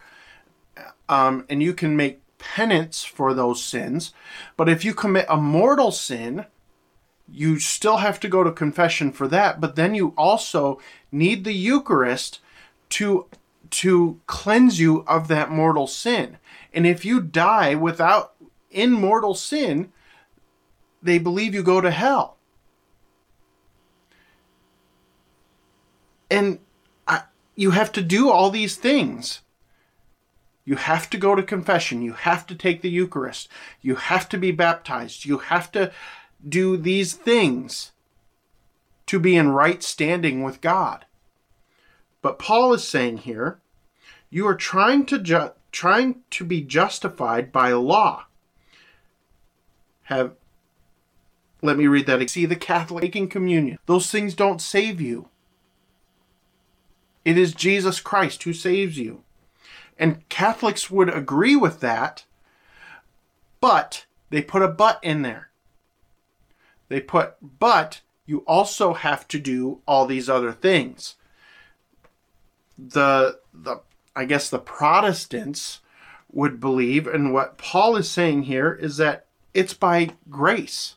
Um, 1.10 1.46
and 1.50 1.62
you 1.62 1.74
can 1.74 1.98
make 1.98 2.23
penance 2.43 3.03
for 3.03 3.33
those 3.33 3.63
sins. 3.63 4.13
But 4.57 4.67
if 4.67 4.83
you 4.83 4.93
commit 4.93 5.25
a 5.29 5.38
mortal 5.38 5.91
sin, 5.91 6.45
you 7.31 7.57
still 7.59 7.97
have 7.97 8.19
to 8.19 8.27
go 8.27 8.43
to 8.43 8.51
confession 8.51 9.12
for 9.12 9.27
that. 9.29 9.62
But 9.62 9.75
then 9.75 9.95
you 9.95 10.13
also 10.17 10.79
need 11.12 11.43
the 11.43 11.53
Eucharist 11.53 12.39
to 12.89 13.27
to 13.69 14.19
cleanse 14.27 14.79
you 14.79 15.03
of 15.07 15.27
that 15.29 15.50
mortal 15.50 15.88
sin. 15.88 16.38
And 16.73 16.85
if 16.85 17.03
you 17.03 17.19
die 17.19 17.73
without 17.73 18.33
in 18.69 18.91
mortal 18.91 19.33
sin, 19.33 19.91
they 21.01 21.17
believe 21.17 21.55
you 21.55 21.63
go 21.63 21.81
to 21.81 21.89
hell. 21.89 22.38
And 26.29 26.59
I, 27.07 27.23
you 27.55 27.71
have 27.71 27.91
to 27.93 28.01
do 28.01 28.29
all 28.29 28.51
these 28.51 28.75
things. 28.75 29.41
You 30.65 30.75
have 30.75 31.10
to 31.10 31.17
go 31.17 31.36
to 31.36 31.43
confession. 31.43 32.01
You 32.01 32.13
have 32.13 32.48
to 32.48 32.55
take 32.55 32.82
the 32.82 32.89
Eucharist. 32.89 33.50
You 33.82 33.96
have 33.96 34.29
to 34.29 34.38
be 34.38 34.51
baptized. 34.51 35.25
You 35.25 35.39
have 35.39 35.72
to 35.74 35.91
do 36.48 36.77
these 36.77 37.13
things 37.13 37.91
to 39.08 39.20
be 39.20 39.36
in 39.36 39.50
right 39.50 39.84
standing 39.84 40.43
with 40.43 40.62
God. 40.62 41.05
But 42.22 42.39
Paul 42.39 42.74
is 42.74 42.88
saying 42.88 43.20
here, 43.20 43.60
you 44.29 44.48
are 44.48 44.55
trying 44.55 45.05
to 45.08 45.20
ju- 45.20 45.51
trying 45.72 46.22
to 46.32 46.46
be 46.46 46.62
justified 46.62 47.51
by 47.51 47.72
law. 47.74 48.25
Have 50.03 50.34
let 51.62 51.77
me 51.77 51.88
read 51.88 52.05
that. 52.08 52.29
See 52.29 52.46
the 52.46 52.55
Catholic 52.55 53.03
taking 53.03 53.29
communion. 53.29 53.77
Those 53.86 54.10
things 54.12 54.34
don't 54.34 54.62
save 54.62 55.00
you. 55.00 55.29
It 57.24 57.38
is 57.38 57.53
Jesus 57.53 58.01
Christ 58.01 58.43
who 58.43 58.53
saves 58.53 58.98
you. 58.98 59.24
And 59.97 60.27
Catholics 60.29 60.89
would 60.89 61.09
agree 61.09 61.55
with 61.55 61.79
that, 61.81 62.25
but 63.62 64.05
they 64.29 64.41
put 64.41 64.62
a 64.62 64.67
but 64.67 65.00
in 65.03 65.21
there. 65.21 65.50
They 66.89 67.00
put, 67.00 67.35
but 67.59 68.01
you 68.25 68.39
also 68.39 68.93
have 68.93 69.27
to 69.29 69.39
do 69.39 69.81
all 69.88 70.05
these 70.05 70.29
other 70.29 70.51
things. 70.51 71.15
The, 72.77 73.39
the, 73.53 73.81
I 74.15 74.25
guess 74.25 74.50
the 74.50 74.59
Protestants 74.59 75.79
would 76.31 76.59
believe, 76.59 77.07
and 77.07 77.33
what 77.33 77.57
Paul 77.57 77.95
is 77.95 78.09
saying 78.09 78.43
here 78.43 78.73
is 78.73 78.97
that 78.97 79.27
it's 79.53 79.73
by 79.73 80.12
grace. 80.29 80.95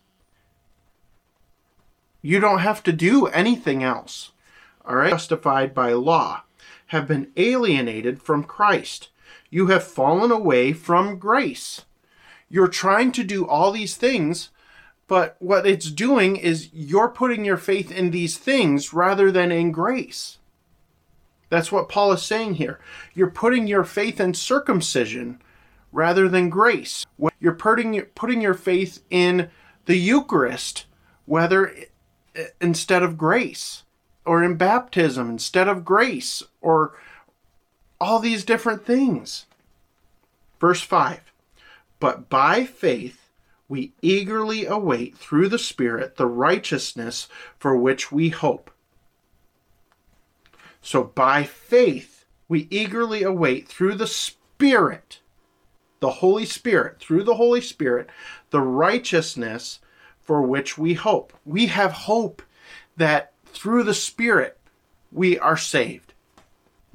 You 2.23 2.41
don't 2.41 2.61
have 2.61 2.83
to 2.85 2.93
do 2.93 3.27
anything 3.27 3.85
else 3.85 4.33
all 4.87 4.97
right, 4.97 5.11
justified 5.11 5.75
by 5.75 5.93
law, 5.93 6.43
have 6.87 7.09
been 7.09 7.31
alienated 7.37 8.23
from 8.23 8.45
Christ. 8.45 9.09
You 9.51 9.69
have 9.69 9.85
fallen 9.85 10.31
away 10.31 10.73
from 10.73 11.19
grace. 11.19 11.85
You're 12.49 12.69
trying 12.69 13.13
to 13.13 13.25
do 13.25 13.47
all 13.47 13.73
these 13.73 13.97
things, 13.97 14.51
but 15.09 15.37
what 15.39 15.67
it's 15.67 15.91
doing 15.91 16.37
is 16.37 16.69
you're 16.73 17.09
putting 17.09 17.45
your 17.45 17.57
faith 17.57 17.91
in 17.91 18.11
these 18.11 18.39
things 18.39 18.93
rather 18.93 19.33
than 19.33 19.51
in 19.51 19.73
grace. 19.73 20.39
That's 21.49 21.71
what 21.71 21.89
Paul 21.89 22.13
is 22.13 22.23
saying 22.23 22.55
here. 22.55 22.81
You're 23.15 23.31
putting 23.31 23.67
your 23.67 23.85
faith 23.85 24.21
in 24.21 24.35
circumcision 24.35 25.41
rather 25.93 26.29
than 26.29 26.51
grace. 26.51 27.07
You're 27.41 27.55
putting 27.55 28.01
putting 28.15 28.41
your 28.41 28.55
faith 28.55 29.03
in 29.11 29.51
the 29.87 29.97
Eucharist, 29.97 30.87
whether 31.25 31.73
instead 32.61 33.03
of 33.03 33.17
grace 33.17 33.85
or 34.25 34.43
in 34.43 34.57
baptism 34.57 35.31
instead 35.31 35.69
of 35.69 35.85
grace 35.85 36.43
or 36.67 36.95
all 38.01 38.19
these 38.19 38.45
different 38.45 38.85
things. 38.85 39.47
Verse 40.61 40.83
5 40.83 41.21
But 42.01 42.29
by 42.29 42.65
faith 42.65 43.31
we 43.69 43.93
eagerly 44.03 44.67
await 44.67 45.17
through 45.17 45.49
the 45.49 45.61
Spirit 45.61 46.17
the 46.17 46.27
righteousness 46.27 47.29
for 47.57 47.77
which 47.77 48.11
we 48.11 48.31
hope. 48.31 48.73
So 50.83 51.05
by 51.05 51.45
faith 51.45 52.25
we 52.49 52.67
eagerly 52.69 53.23
await 53.23 53.69
through 53.69 53.95
the 53.95 54.07
Spirit, 54.09 55.21
the 56.01 56.11
Holy 56.11 56.45
Spirit, 56.45 56.99
through 56.99 57.23
the 57.23 57.37
Holy 57.37 57.61
Spirit, 57.61 58.11
the 58.51 58.61
righteousness 58.61 59.79
for 60.21 60.43
which 60.43 60.77
we 60.77 60.95
hope. 60.95 61.33
We 61.45 61.67
have 61.67 61.93
hope 61.93 62.43
that 62.97 63.33
through 63.47 63.85
the 63.85 63.95
Spirit 63.95 64.59
we 65.13 65.39
are 65.39 65.57
saved, 65.57 66.06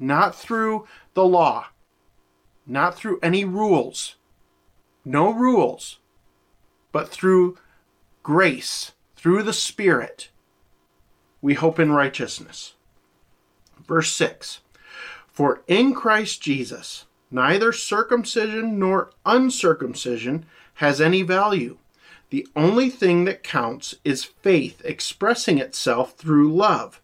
not 0.02 0.34
through 0.34 0.86
the 1.14 1.24
law, 1.24 1.66
not 2.66 2.96
through 2.96 3.18
any 3.22 3.44
rules, 3.44 4.16
no 5.04 5.32
rules, 5.32 5.98
but 6.90 7.08
through 7.08 7.56
grace, 8.22 8.92
through 9.16 9.42
the 9.42 9.52
Spirit, 9.52 10.30
we 11.40 11.54
hope 11.54 11.78
in 11.78 11.92
righteousness. 11.92 12.74
Verse 13.86 14.12
6 14.12 14.60
For 15.26 15.62
in 15.66 15.94
Christ 15.94 16.42
Jesus, 16.42 17.06
neither 17.30 17.72
circumcision 17.72 18.78
nor 18.78 19.10
uncircumcision 19.24 20.44
has 20.74 21.00
any 21.00 21.22
value 21.22 21.78
the 22.32 22.48
only 22.56 22.88
thing 22.88 23.26
that 23.26 23.42
counts 23.42 23.94
is 24.04 24.24
faith 24.24 24.80
expressing 24.86 25.58
itself 25.58 26.14
through 26.14 26.50
love. 26.50 27.01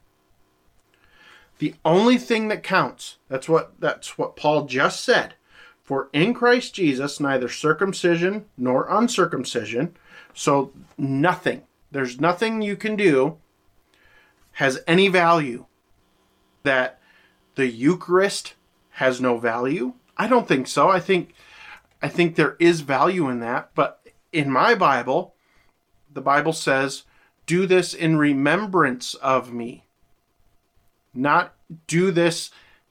The 1.58 1.74
only 1.84 2.18
thing 2.18 2.48
that 2.48 2.62
counts. 2.62 3.18
That's 3.28 3.48
what 3.48 3.80
that's 3.80 4.16
what 4.16 4.36
Paul 4.36 4.66
just 4.66 5.04
said. 5.04 5.34
For 5.82 6.08
in 6.12 6.34
Christ 6.34 6.74
Jesus 6.74 7.18
neither 7.18 7.48
circumcision 7.48 8.46
nor 8.56 8.86
uncircumcision, 8.88 9.96
so 10.34 10.72
nothing. 10.96 11.62
There's 11.90 12.20
nothing 12.20 12.62
you 12.62 12.76
can 12.76 12.94
do 12.96 13.38
has 14.52 14.80
any 14.86 15.08
value. 15.08 15.64
that 16.64 17.00
the 17.54 17.66
Eucharist 17.66 18.54
has 18.90 19.20
no 19.20 19.38
value? 19.38 19.94
I 20.16 20.26
don't 20.28 20.46
think 20.46 20.66
so. 20.66 20.88
I 20.90 21.00
think 21.00 21.32
I 22.02 22.08
think 22.08 22.34
there 22.34 22.56
is 22.58 22.80
value 22.82 23.28
in 23.28 23.40
that, 23.40 23.70
but 23.74 24.00
in 24.32 24.50
my 24.50 24.74
Bible, 24.74 25.34
the 26.12 26.20
Bible 26.20 26.52
says, 26.52 27.04
"Do 27.46 27.66
this 27.66 27.94
in 27.94 28.16
remembrance 28.16 29.14
of 29.14 29.52
me." 29.52 29.87
Not 31.14 31.54
do 31.86 32.10
this 32.10 32.50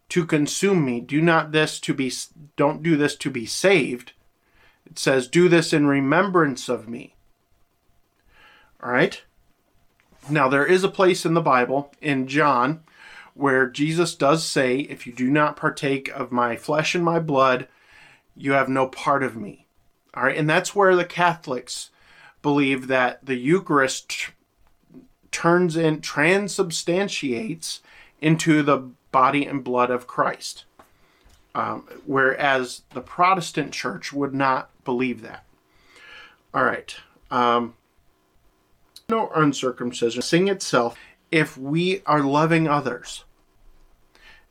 to 0.09 0.25
consume 0.25 0.85
me. 0.85 1.01
Do 1.01 1.21
not 1.21 1.51
this 1.51 1.79
to 1.81 1.93
be 1.93 2.11
don't 2.55 2.83
do 2.83 2.95
this 2.95 3.15
to 3.17 3.29
be 3.29 3.45
saved. 3.45 4.13
It 4.85 4.97
says, 4.97 5.27
"Do 5.27 5.49
this 5.49 5.73
in 5.73 5.87
remembrance 5.87 6.69
of 6.69 6.87
me." 6.87 7.15
All 8.81 8.91
right? 8.91 9.21
Now 10.29 10.47
there 10.49 10.65
is 10.65 10.83
a 10.83 10.89
place 10.89 11.25
in 11.25 11.33
the 11.33 11.41
Bible 11.41 11.93
in 12.01 12.27
John 12.27 12.83
where 13.37 13.67
Jesus 13.67 14.15
does 14.15 14.43
say, 14.43 14.79
If 14.79 15.05
you 15.05 15.13
do 15.13 15.29
not 15.29 15.55
partake 15.55 16.09
of 16.09 16.31
my 16.31 16.55
flesh 16.55 16.95
and 16.95 17.03
my 17.03 17.19
blood, 17.19 17.67
you 18.35 18.53
have 18.53 18.67
no 18.67 18.87
part 18.87 19.23
of 19.23 19.37
me. 19.37 19.67
All 20.13 20.23
right, 20.23 20.35
and 20.35 20.49
that's 20.49 20.75
where 20.75 20.95
the 20.95 21.05
Catholics 21.05 21.91
believe 22.41 22.87
that 22.87 23.25
the 23.25 23.35
Eucharist 23.35 24.09
t- 24.09 24.33
turns 25.31 25.77
in, 25.77 26.01
transubstantiates 26.01 27.81
into 28.21 28.63
the 28.63 28.77
body 29.11 29.45
and 29.45 29.63
blood 29.63 29.91
of 29.91 30.07
Christ. 30.07 30.65
Um, 31.55 31.87
whereas 32.05 32.83
the 32.93 33.01
Protestant 33.01 33.73
church 33.73 34.13
would 34.13 34.33
not 34.33 34.69
believe 34.83 35.21
that. 35.21 35.43
All 36.53 36.63
right. 36.63 36.95
Um, 37.31 37.75
no 39.09 39.29
uncircumcision. 39.33 40.21
Sing 40.21 40.47
itself 40.47 40.97
if 41.31 41.57
we 41.57 42.01
are 42.05 42.21
loving 42.21 42.67
others 42.67 43.23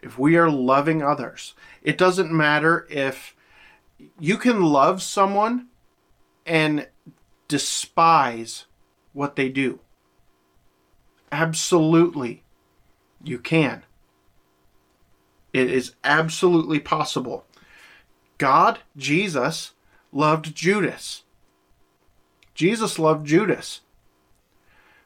if 0.07 0.19
we 0.19 0.37
are 0.37 0.51
loving 0.51 1.03
others. 1.03 1.55
It 1.83 1.99
doesn't 1.99 2.33
matter 2.33 2.87
if 2.89 3.35
you 4.21 4.37
can 4.37 4.63
love 4.63 5.03
someone 5.03 5.67
and 6.45 6.89
despise 7.49 8.67
what 9.13 9.37
they 9.37 9.49
do. 9.49 9.81
Absolutely, 11.33 12.45
you 13.23 13.39
can. 13.39 13.85
It 15.53 15.71
is 15.71 15.95
absolutely 16.05 16.81
possible. 16.81 17.45
God, 18.39 18.81
Jesus, 18.97 19.73
loved 20.13 20.55
Judas. 20.55 21.23
Jesus 22.55 22.99
loved 22.99 23.27
Judas. 23.27 23.81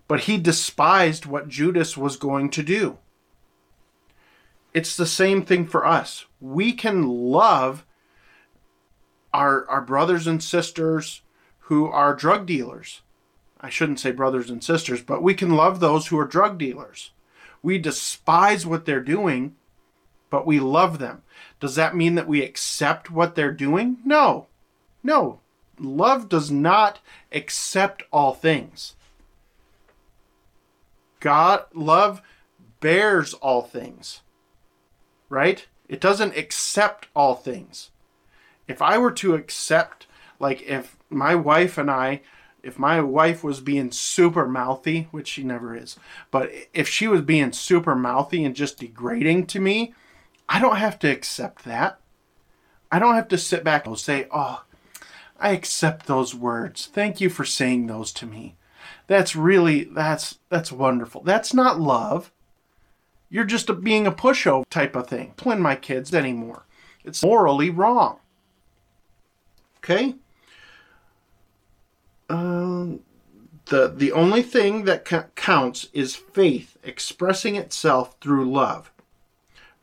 But 0.09 0.21
he 0.23 0.39
despised 0.39 1.27
what 1.27 1.49
Judas 1.49 1.97
was 1.97 2.17
going 2.17 2.51
to 2.51 2.63
do 2.63 2.99
it's 4.73 4.97
the 4.97 5.07
same 5.07 5.43
thing 5.43 5.67
for 5.67 5.87
us. 5.87 6.27
We 6.41 6.73
can 6.73 7.09
love 7.09 7.85
our 9.33 9.69
our 9.69 9.81
brothers 9.81 10.27
and 10.27 10.43
sisters 10.43 11.23
who 11.61 11.87
are 11.87 12.15
drug 12.15 12.47
dealers. 12.47 13.03
I 13.61 13.69
shouldn't 13.69 14.01
say 14.01 14.11
brothers 14.11 14.51
and 14.51 14.63
sisters, 14.65 15.03
but 15.03 15.23
we 15.23 15.35
can 15.35 15.51
love 15.51 15.81
those 15.81 16.07
who 16.07 16.19
are 16.19 16.25
drug 16.25 16.59
dealers. 16.59 17.13
We 17.63 17.79
despise 17.79 18.67
what 18.67 18.87
they're 18.87 19.01
doing, 19.01 19.57
but 20.31 20.47
we 20.47 20.61
love 20.61 20.99
them. 20.99 21.23
Does 21.59 21.75
that 21.75 21.97
mean 21.97 22.15
that 22.15 22.29
we 22.29 22.43
accept 22.43 23.11
what 23.11 23.35
they're 23.35 23.53
doing? 23.53 23.99
No. 24.05 24.47
No. 25.03 25.41
Love 25.79 26.29
does 26.29 26.51
not 26.51 27.01
accept 27.33 28.03
all 28.13 28.35
things. 28.35 28.95
God 31.21 31.65
love 31.75 32.23
bears 32.81 33.35
all 33.35 33.63
things 33.63 34.23
right? 35.31 35.67
It 35.89 36.01
doesn't 36.01 36.37
accept 36.37 37.07
all 37.17 37.35
things. 37.35 37.91
If 38.69 38.83
I 38.83 38.99
were 38.99 39.13
to 39.13 39.35
accept, 39.35 40.07
like, 40.39 40.61
if 40.63 40.99
my 41.09 41.35
wife 41.35 41.79
and 41.79 41.91
I, 41.91 42.21
if 42.63 42.79
my 42.79 43.01
wife 43.01 43.43
was 43.43 43.61
being 43.61 43.91
super 43.91 44.47
mouthy, 44.47 45.09
which 45.11 45.29
she 45.29 45.43
never 45.43 45.75
is, 45.75 45.97
but 46.31 46.51
if 46.73 46.89
she 46.89 47.09
was 47.09 47.23
being 47.23 47.53
super 47.53 47.95
mouthy 47.95 48.45
and 48.45 48.55
just 48.55 48.79
degrading 48.79 49.47
to 49.47 49.61
me, 49.61 49.95
I 50.49 50.61
don't 50.61 50.77
have 50.77 50.99
to 51.01 51.11
accept 51.11 51.65
that. 51.65 52.01
I 52.91 52.99
don't 52.99 53.15
have 53.15 53.29
to 53.29 53.39
sit 53.39 53.63
back 53.63 53.87
and 53.87 53.99
say, 53.99 54.27
oh, 54.33 54.65
I 55.39 55.51
accept 55.51 56.07
those 56.07 56.35
words. 56.35 56.87
Thank 56.87 57.21
you 57.21 57.31
for 57.31 57.45
saying 57.45 57.87
those 57.87 58.13
to 58.15 58.27
me. 58.27 58.57
That's 59.07 59.35
really 59.35 59.85
that's 59.85 60.39
that's 60.49 60.71
wonderful. 60.71 61.23
That's 61.23 61.55
not 61.55 61.81
love. 61.81 62.31
You're 63.29 63.45
just 63.45 63.71
a, 63.71 63.75
being 63.75 64.07
a 64.07 64.13
pushover 64.13 64.65
type 64.69 64.97
of 64.97 65.07
thing. 65.07 65.35
Playing 65.37 65.63
my 65.63 65.77
kids 65.77 66.13
anymore. 66.13 66.67
It's 67.05 67.23
morally 67.23 67.71
wrong. 67.71 68.19
Okay? 69.79 70.17
The, 73.71 73.93
the 73.95 74.11
only 74.11 74.43
thing 74.43 74.85
that 74.85 75.05
counts 75.37 75.89
is 75.93 76.17
faith 76.17 76.77
expressing 76.83 77.55
itself 77.55 78.17
through 78.21 78.51
love. 78.51 78.91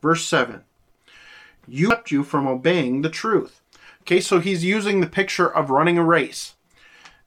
Verse 0.02 0.26
7 0.26 0.62
You 1.66 1.88
kept 1.88 2.10
you 2.10 2.22
from 2.22 2.46
obeying 2.46 3.00
the 3.00 3.08
truth. 3.08 3.62
Okay, 4.02 4.20
so 4.20 4.40
he's 4.40 4.62
using 4.62 5.00
the 5.00 5.06
picture 5.06 5.48
of 5.48 5.70
running 5.70 5.96
a 5.96 6.04
race. 6.04 6.54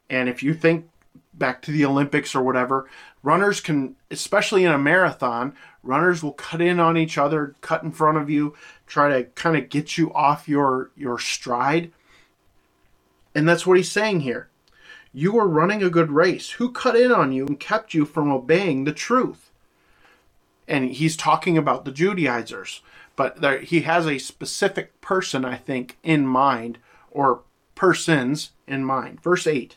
And 0.07 0.29
if 0.29 0.43
you 0.43 0.53
think 0.53 0.87
back 1.33 1.63
to 1.63 1.71
the 1.71 1.83
Olympics 1.83 2.35
or 2.35 2.43
whatever, 2.43 2.87
runners 3.23 3.59
can, 3.59 3.95
especially 4.11 4.63
in 4.63 4.71
a 4.71 4.77
marathon, 4.77 5.55
runners 5.81 6.21
will 6.21 6.33
cut 6.33 6.61
in 6.61 6.79
on 6.79 6.95
each 6.95 7.17
other, 7.17 7.55
cut 7.61 7.81
in 7.81 7.91
front 7.91 8.19
of 8.19 8.29
you, 8.29 8.55
try 8.85 9.09
to 9.09 9.23
kind 9.31 9.57
of 9.57 9.69
get 9.69 9.97
you 9.97 10.13
off 10.13 10.47
your 10.47 10.91
your 10.95 11.17
stride. 11.17 11.91
And 13.33 13.49
that's 13.49 13.65
what 13.65 13.77
he's 13.77 13.91
saying 13.91 14.19
here. 14.19 14.50
You 15.13 15.33
were 15.33 15.47
running 15.47 15.83
a 15.83 15.89
good 15.89 16.11
race. 16.11 16.51
Who 16.51 16.71
cut 16.71 16.95
in 16.95 17.11
on 17.11 17.31
you 17.31 17.45
and 17.47 17.59
kept 17.59 17.93
you 17.93 18.05
from 18.05 18.31
obeying 18.31 18.85
the 18.85 18.93
truth? 18.93 19.51
And 20.67 20.91
he's 20.91 21.17
talking 21.17 21.57
about 21.57 21.85
the 21.85 21.91
Judaizers, 21.91 22.81
but 23.15 23.41
there, 23.41 23.59
he 23.59 23.81
has 23.81 24.07
a 24.07 24.19
specific 24.19 25.01
person, 25.01 25.43
I 25.43 25.57
think, 25.57 25.97
in 26.03 26.25
mind, 26.27 26.77
or 27.11 27.41
persons 27.75 28.51
in 28.67 28.85
mind. 28.85 29.21
Verse 29.21 29.47
8 29.47 29.75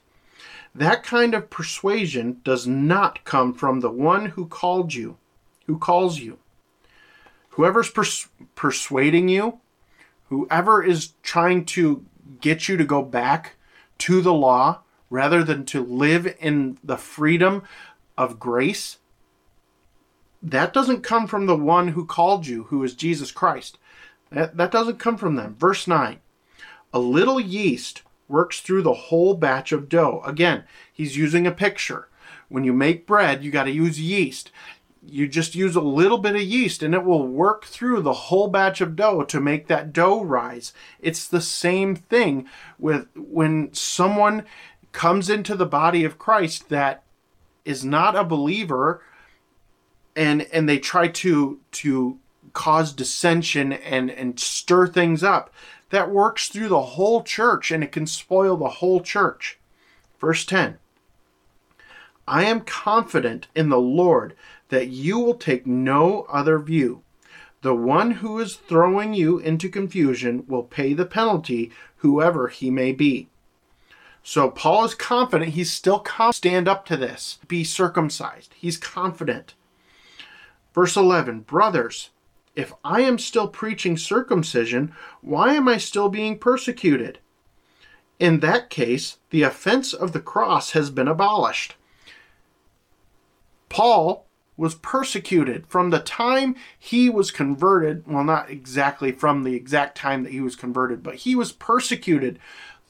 That 0.75 1.03
kind 1.03 1.35
of 1.35 1.51
persuasion 1.51 2.41
does 2.45 2.67
not 2.67 3.25
come 3.25 3.55
from 3.55 3.81
the 3.81 3.91
one 3.91 4.27
who 4.27 4.47
called 4.47 4.95
you 4.95 5.17
who 5.67 5.79
calls 5.79 6.19
you. 6.21 6.39
Whoever's 7.51 7.91
pers- 7.91 8.29
persuading 8.55 9.29
you, 9.29 9.61
whoever 10.29 10.83
is 10.83 11.13
trying 11.23 11.65
to 11.67 12.05
get 12.41 12.69
you 12.69 12.77
to 12.77 12.85
go 12.85 13.03
back 13.03 13.57
to 13.99 14.21
the 14.21 14.33
law 14.35 14.81
rather 15.11 15.45
than 15.45 15.65
to 15.67 15.85
live 15.85 16.35
in 16.41 16.79
the 16.83 16.97
freedom 16.97 17.63
of 18.17 18.39
grace, 18.39 18.99
that 20.43 20.73
doesn't 20.73 21.03
come 21.03 21.27
from 21.27 21.47
the 21.47 21.57
one 21.57 21.89
who 21.89 22.05
called 22.05 22.47
you, 22.47 22.65
who 22.65 22.83
is 22.83 22.95
Jesus 22.95 23.33
Christ. 23.33 23.79
That, 24.31 24.57
that 24.57 24.71
doesn't 24.71 24.99
come 24.99 25.17
from 25.17 25.37
them. 25.37 25.57
Verse 25.59 25.87
9 25.87 26.19
A 26.93 26.99
little 26.99 27.41
yeast 27.41 28.03
works 28.29 28.61
through 28.61 28.83
the 28.83 28.95
whole 28.95 29.35
batch 29.35 29.73
of 29.73 29.89
dough. 29.89 30.23
Again, 30.25 30.65
he's 30.93 31.17
using 31.17 31.47
a 31.47 31.53
picture. 31.53 32.09
When 32.49 32.65
you 32.65 32.73
make 32.73 33.07
bread, 33.07 33.43
you 33.43 33.51
got 33.51 33.65
to 33.65 33.71
use 33.71 34.01
yeast 34.01 34.51
you 35.07 35.29
just 35.29 35.55
use 35.55 35.77
a 35.77 35.81
little 35.81 36.19
bit 36.19 36.35
of 36.35 36.43
yeast 36.43 36.83
and 36.83 36.95
it 36.95 37.05
will 37.05 37.27
work 37.27 37.65
through 37.65 38.01
the 38.01 38.13
whole 38.13 38.49
batch 38.49 38.81
of 38.81 38.97
dough 38.97 39.23
to 39.25 39.41
make 39.41 39.67
that 39.67 39.93
dough 39.93 40.23
rise. 40.23 40.73
It's 41.01 41.29
the 41.29 41.41
same 41.41 41.95
thing 41.95 42.47
with 42.79 43.09
when 43.15 43.73
someone 43.75 44.45
comes 44.95 45.29
into 45.29 45.55
the 45.55 45.67
body 45.67 46.05
of 46.05 46.19
Christ 46.19 46.71
that 46.71 47.03
is 47.67 47.85
not 47.85 48.17
a 48.17 48.25
believer 48.25 49.03
and 50.17 50.43
and 50.53 50.67
they 50.67 50.79
try 50.79 51.09
to 51.09 51.61
to 51.73 52.19
cause 52.55 52.93
dissension 52.93 53.73
and 53.73 54.11
and 54.11 54.39
stir 54.39 54.87
things 54.87 55.23
up 55.23 55.53
that 55.91 56.11
works 56.11 56.49
through 56.49 56.69
the 56.69 56.81
whole 56.81 57.23
church 57.23 57.71
and 57.71 57.85
it 57.85 57.93
can 57.93 58.07
spoil 58.07 58.57
the 58.57 58.69
whole 58.69 59.01
church. 59.01 59.59
Verse 60.21 60.47
10 60.47 60.79
I 62.27 62.45
am 62.45 62.61
confident 62.63 63.49
in 63.55 63.69
the 63.69 63.79
Lord 63.79 64.35
that 64.69 64.89
you 64.89 65.19
will 65.19 65.35
take 65.35 65.67
no 65.67 66.23
other 66.31 66.59
view. 66.59 67.03
The 67.63 67.75
one 67.75 68.13
who 68.13 68.39
is 68.39 68.57
throwing 68.57 69.13
you 69.13 69.39
into 69.39 69.69
confusion 69.69 70.45
will 70.47 70.63
pay 70.63 70.95
the 70.95 71.07
penalty, 71.07 71.73
whoever 71.97 72.49
he 72.49 72.71
may 72.71 72.93
be. 72.93 73.29
So 74.27 74.51
Paul 74.51 74.87
is 74.87 74.95
confident. 74.95 75.53
He's 75.53 75.71
still 75.71 75.99
confident. 76.01 76.35
Stand 76.37 76.67
up 76.67 76.87
to 76.87 76.97
this. 76.97 77.39
Be 77.47 77.63
circumcised. 77.63 78.55
He's 78.57 78.79
confident. 78.79 79.55
Verse 80.75 80.97
11 80.97 81.41
Brothers, 81.41 82.09
if 82.57 82.73
I 82.83 83.03
am 83.03 83.19
still 83.19 83.47
preaching 83.47 83.99
circumcision, 83.99 84.95
why 85.21 85.53
am 85.53 85.69
I 85.69 85.77
still 85.77 86.09
being 86.09 86.39
persecuted? 86.39 87.19
In 88.19 88.41
that 88.41 88.71
case, 88.71 89.19
the 89.29 89.43
offense 89.43 89.93
of 89.93 90.13
the 90.13 90.21
cross 90.21 90.71
has 90.71 90.89
been 90.89 91.09
abolished. 91.09 91.75
Paul 93.69 94.25
was 94.57 94.77
persecuted 94.77 95.67
from 95.67 95.91
the 95.91 95.99
time 95.99 96.55
he 96.79 97.11
was 97.11 97.31
converted. 97.31 98.05
Well, 98.07 98.25
not 98.25 98.49
exactly 98.49 99.13
from 99.13 99.43
the 99.43 99.55
exact 99.55 99.99
time 99.99 100.23
that 100.23 100.33
he 100.33 100.41
was 100.41 100.57
converted, 100.57 101.03
but 101.03 101.17
he 101.17 101.35
was 101.35 101.53
persecuted 101.53 102.39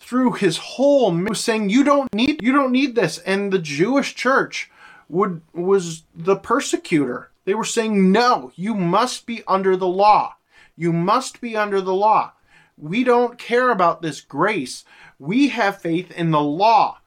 through 0.04 0.32
his 0.32 0.58
whole 0.58 1.34
saying 1.34 1.70
you 1.70 1.82
don't 1.82 2.12
need 2.14 2.42
you 2.42 2.52
don't 2.52 2.72
need 2.72 2.94
this 2.94 3.18
and 3.20 3.50
the 3.50 3.58
Jewish 3.58 4.14
church 4.14 4.70
would 5.08 5.40
was 5.54 6.02
the 6.14 6.36
persecutor. 6.36 7.30
They 7.46 7.54
were 7.54 7.64
saying 7.64 8.12
no, 8.12 8.52
you 8.54 8.74
must 8.74 9.24
be 9.24 9.42
under 9.48 9.76
the 9.76 9.88
law. 9.88 10.36
You 10.76 10.92
must 10.92 11.40
be 11.40 11.56
under 11.56 11.80
the 11.80 11.94
law. 11.94 12.32
We 12.76 13.02
don't 13.02 13.38
care 13.38 13.70
about 13.70 14.02
this 14.02 14.20
grace. 14.20 14.84
We 15.18 15.48
have 15.48 15.80
faith 15.80 16.10
in 16.10 16.32
the 16.32 16.42
law. 16.42 16.98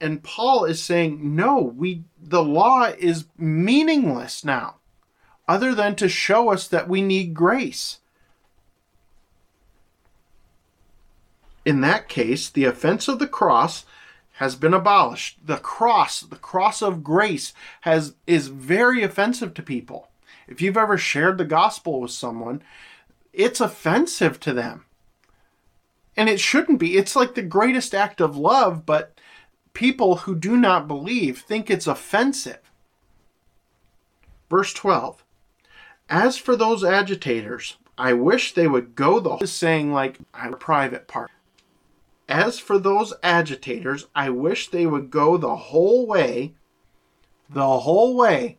And 0.00 0.22
Paul 0.22 0.64
is 0.64 0.82
saying, 0.82 1.34
no, 1.34 1.60
we 1.60 2.04
the 2.20 2.42
law 2.42 2.92
is 2.98 3.26
meaningless 3.38 4.44
now, 4.44 4.76
other 5.48 5.74
than 5.74 5.94
to 5.96 6.08
show 6.10 6.50
us 6.50 6.68
that 6.68 6.88
we 6.88 7.00
need 7.00 7.32
grace. 7.32 8.00
In 11.64 11.80
that 11.80 12.08
case, 12.08 12.50
the 12.50 12.64
offense 12.64 13.08
of 13.08 13.18
the 13.18 13.26
cross 13.26 13.84
has 14.34 14.56
been 14.56 14.74
abolished. 14.74 15.38
The 15.46 15.56
cross, 15.56 16.20
the 16.20 16.36
cross 16.36 16.82
of 16.82 17.04
grace 17.04 17.52
has 17.82 18.14
is 18.26 18.48
very 18.48 19.02
offensive 19.02 19.54
to 19.54 19.62
people. 19.62 20.08
If 20.46 20.60
you've 20.60 20.76
ever 20.76 20.98
shared 20.98 21.38
the 21.38 21.44
gospel 21.44 22.00
with 22.00 22.10
someone, 22.10 22.62
it's 23.32 23.60
offensive 23.60 24.40
to 24.40 24.52
them. 24.52 24.84
And 26.16 26.28
it 26.28 26.40
shouldn't 26.40 26.78
be. 26.78 26.96
It's 26.96 27.16
like 27.16 27.34
the 27.34 27.42
greatest 27.42 27.94
act 27.94 28.20
of 28.20 28.36
love, 28.36 28.84
but 28.84 29.18
people 29.72 30.16
who 30.16 30.34
do 30.34 30.56
not 30.56 30.86
believe 30.86 31.40
think 31.40 31.70
it's 31.70 31.86
offensive. 31.86 32.58
Verse 34.50 34.72
12 34.72 35.24
As 36.08 36.36
for 36.36 36.56
those 36.56 36.84
agitators, 36.84 37.76
I 37.96 38.12
wish 38.12 38.54
they 38.54 38.66
would 38.66 38.94
go 38.94 39.20
the 39.20 39.36
whole 39.36 39.46
saying 39.46 39.92
like 39.92 40.18
a 40.34 40.56
private 40.56 41.08
part. 41.08 41.30
As 42.28 42.58
for 42.58 42.78
those 42.78 43.12
agitators, 43.22 44.06
I 44.14 44.30
wish 44.30 44.68
they 44.68 44.86
would 44.86 45.10
go 45.10 45.36
the 45.36 45.56
whole 45.56 46.06
way, 46.06 46.54
the 47.50 47.80
whole 47.80 48.16
way, 48.16 48.58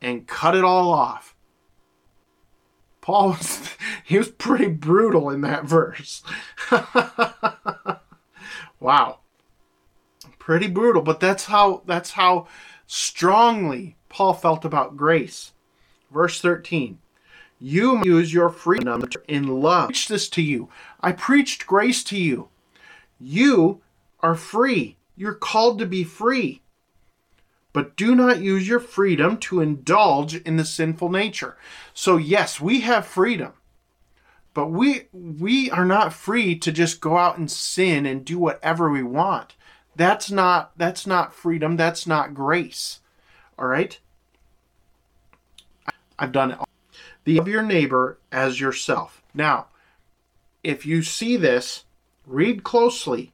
and 0.00 0.26
cut 0.26 0.54
it 0.54 0.64
all 0.64 0.92
off. 0.92 1.34
Paul 3.00 3.30
was 3.30 3.74
he 4.04 4.18
was 4.18 4.28
pretty 4.28 4.68
brutal 4.68 5.30
in 5.30 5.40
that 5.40 5.64
verse. 5.64 6.22
wow. 8.80 9.20
Pretty 10.38 10.68
brutal, 10.68 11.02
but 11.02 11.20
that's 11.20 11.46
how 11.46 11.82
that's 11.86 12.12
how 12.12 12.46
strongly 12.86 13.96
Paul 14.08 14.34
felt 14.34 14.64
about 14.64 14.96
grace. 14.96 15.52
Verse 16.10 16.40
13. 16.40 16.98
You 17.58 18.02
use 18.04 18.32
your 18.32 18.48
freedom 18.48 19.04
in 19.28 19.60
love. 19.60 19.84
I 19.84 19.86
preached 19.88 20.08
this 20.08 20.28
to 20.30 20.42
you. 20.42 20.68
I 21.00 21.12
preached 21.12 21.66
grace 21.66 22.02
to 22.04 22.18
you. 22.18 22.48
You 23.20 23.82
are 24.20 24.34
free. 24.34 24.96
You're 25.14 25.34
called 25.34 25.78
to 25.78 25.86
be 25.86 26.02
free. 26.02 26.62
But 27.72 27.94
do 27.94 28.16
not 28.16 28.40
use 28.40 28.66
your 28.66 28.80
freedom 28.80 29.36
to 29.38 29.60
indulge 29.60 30.34
in 30.34 30.56
the 30.56 30.64
sinful 30.64 31.10
nature. 31.10 31.56
So 31.94 32.16
yes, 32.16 32.60
we 32.60 32.80
have 32.80 33.06
freedom. 33.06 33.52
But 34.54 34.68
we 34.68 35.08
we 35.12 35.70
are 35.70 35.84
not 35.84 36.12
free 36.12 36.58
to 36.58 36.72
just 36.72 37.00
go 37.00 37.16
out 37.16 37.38
and 37.38 37.50
sin 37.50 38.06
and 38.06 38.24
do 38.24 38.38
whatever 38.38 38.90
we 38.90 39.02
want. 39.02 39.54
That's 39.94 40.30
not 40.30 40.76
that's 40.76 41.06
not 41.06 41.34
freedom, 41.34 41.76
that's 41.76 42.06
not 42.06 42.34
grace. 42.34 43.00
All 43.58 43.66
right? 43.66 43.98
I've 46.18 46.32
done 46.32 46.50
it. 46.52 46.58
The 47.24 47.38
of 47.38 47.46
your 47.46 47.62
neighbor 47.62 48.18
as 48.32 48.60
yourself. 48.60 49.22
Now, 49.32 49.66
if 50.64 50.84
you 50.84 51.02
see 51.02 51.36
this 51.36 51.84
read 52.30 52.62
closely. 52.62 53.32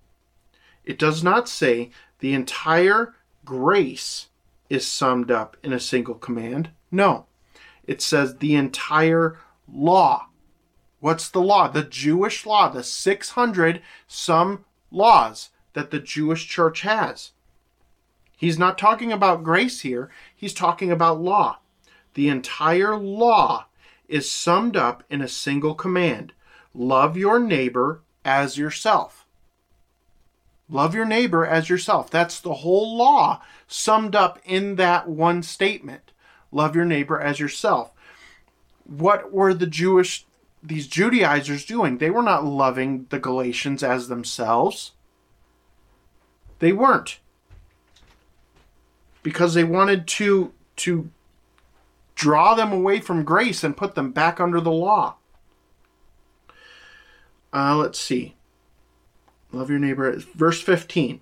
It 0.85 0.98
does 0.98 1.22
not 1.22 1.48
say 1.48 1.90
the 2.20 2.32
entire 2.32 3.14
grace 3.44 4.28
is 4.70 4.87
summed 4.87 5.30
up 5.30 5.56
in 5.62 5.72
a 5.72 5.80
single 5.80 6.14
command. 6.14 6.70
No, 6.90 7.26
it 7.87 8.00
says 8.00 8.37
the 8.37 8.54
entire 8.54 9.38
law. 9.68 10.28
What's 11.00 11.28
the 11.28 11.42
law? 11.42 11.68
The 11.68 11.85
Jewish 11.85 12.46
law, 12.46 12.68
the 12.68 12.82
600 12.82 13.82
some 14.09 14.64
laws 14.90 15.50
that 15.74 15.90
the 15.90 16.00
Jewish 16.00 16.48
church 16.48 16.80
has. 16.80 17.32
He's 18.37 18.59
not 18.59 18.78
talking 18.78 19.12
about 19.12 19.44
grace 19.44 19.80
here, 19.80 20.11
he's 20.35 20.54
talking 20.54 20.90
about 20.90 21.20
law. 21.20 21.59
The 22.14 22.28
entire 22.28 22.96
law 22.96 23.66
is 24.09 24.30
summed 24.30 24.76
up 24.76 25.04
in 25.11 25.20
a 25.20 25.28
single 25.28 25.74
command 25.74 26.32
love 26.72 27.16
your 27.16 27.38
neighbor 27.40 28.02
as 28.26 28.58
yourself. 28.58 29.24
Love 30.68 30.94
your 30.94 31.04
neighbor 31.04 31.46
as 31.46 31.70
yourself. 31.70 32.10
That's 32.10 32.40
the 32.40 32.54
whole 32.54 32.96
law 32.96 33.40
summed 33.68 34.16
up 34.16 34.40
in 34.44 34.74
that 34.76 35.08
one 35.08 35.42
statement. 35.42 36.10
Love 36.50 36.74
your 36.74 36.84
neighbor 36.84 37.20
as 37.20 37.38
yourself. 37.38 37.92
What 38.84 39.32
were 39.32 39.54
the 39.54 39.66
Jewish, 39.66 40.26
these 40.62 40.88
Judaizers 40.88 41.64
doing? 41.64 41.98
They 41.98 42.10
were 42.10 42.22
not 42.22 42.44
loving 42.44 43.06
the 43.10 43.20
Galatians 43.20 43.82
as 43.82 44.08
themselves. 44.08 44.92
They 46.58 46.72
weren't. 46.72 47.20
Because 49.22 49.54
they 49.54 49.64
wanted 49.64 50.06
to, 50.08 50.52
to 50.76 51.10
draw 52.16 52.54
them 52.54 52.72
away 52.72 53.00
from 53.00 53.24
grace 53.24 53.62
and 53.62 53.76
put 53.76 53.94
them 53.94 54.10
back 54.10 54.40
under 54.40 54.60
the 54.60 54.72
law. 54.72 55.16
Uh, 57.57 57.75
let's 57.75 57.99
see. 57.99 58.35
Love 59.51 59.71
your 59.71 59.79
neighbor. 59.79 60.14
Verse 60.35 60.61
15. 60.61 61.21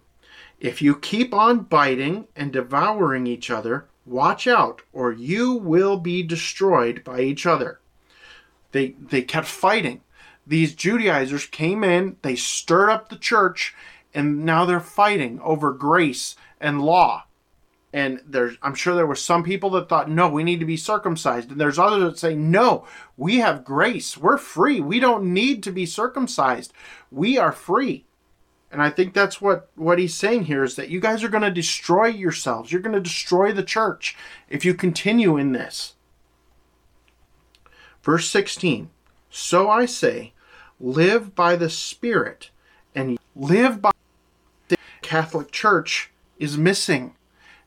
If 0.59 0.83
you 0.83 0.97
keep 0.97 1.33
on 1.33 1.61
biting 1.61 2.27
and 2.35 2.53
devouring 2.53 3.29
each 3.29 3.51
other, 3.51 3.87
watch 4.05 4.49
out, 4.49 4.83
or 4.93 5.13
you 5.13 5.53
will 5.53 5.97
be 5.97 6.25
destroyed 6.25 7.05
by 7.05 7.21
each 7.21 7.47
other. 7.47 7.79
They, 8.73 8.97
they 8.99 9.23
kept 9.23 9.47
fighting. 9.47 10.01
These 10.45 10.75
Judaizers 10.75 11.47
came 11.47 11.85
in, 11.85 12.17
they 12.23 12.35
stirred 12.35 12.91
up 12.91 13.11
the 13.11 13.17
church, 13.17 13.73
and 14.13 14.45
now 14.45 14.65
they're 14.65 14.81
fighting 14.81 15.39
over 15.41 15.71
grace 15.71 16.35
and 16.61 16.83
law 16.83 17.27
and 17.95 18.21
there's 18.27 18.59
i'm 18.61 18.75
sure 18.75 18.95
there 18.95 19.07
were 19.07 19.15
some 19.15 19.45
people 19.45 19.71
that 19.71 19.89
thought 19.89 20.11
no 20.11 20.29
we 20.29 20.43
need 20.43 20.59
to 20.59 20.67
be 20.67 20.77
circumcised. 20.77 21.53
And 21.53 21.61
there's 21.61 21.79
others 21.79 22.03
that 22.03 22.19
say 22.19 22.35
no 22.35 22.87
we 23.17 23.37
have 23.37 23.65
grace. 23.65 24.19
We're 24.19 24.39
free. 24.39 24.81
We 24.81 24.99
don't 24.99 25.33
need 25.33 25.63
to 25.63 25.71
be 25.71 25.87
circumcised. 25.87 26.73
We 27.13 27.39
are 27.39 27.53
free. 27.53 28.05
And 28.73 28.83
i 28.83 28.91
think 28.91 29.15
that's 29.15 29.41
what 29.41 29.71
what 29.77 30.01
he's 30.01 30.15
saying 30.15 30.45
here 30.45 30.65
is 30.65 30.75
that 30.75 30.91
you 30.91 31.01
guys 31.01 31.23
are 31.23 31.29
going 31.29 31.45
to 31.45 31.51
destroy 31.51 32.07
yourselves. 32.07 32.73
You're 32.73 32.83
going 32.83 32.97
to 32.97 33.01
destroy 33.01 33.53
the 33.53 33.63
church 33.63 34.17
if 34.51 34.65
you 34.65 34.75
continue 34.75 35.37
in 35.37 35.53
this. 35.53 35.95
Verse 38.03 38.29
16 38.29 38.91
so 39.31 39.69
i 39.69 39.85
say 39.85 40.33
live 40.79 41.35
by 41.35 41.57
the 41.57 41.69
spirit 41.71 42.51
and 42.95 43.19
live 43.35 43.83
by 43.83 43.91
the 44.69 44.77
catholic 45.03 45.51
church 45.51 46.13
is 46.39 46.57
missing 46.57 47.17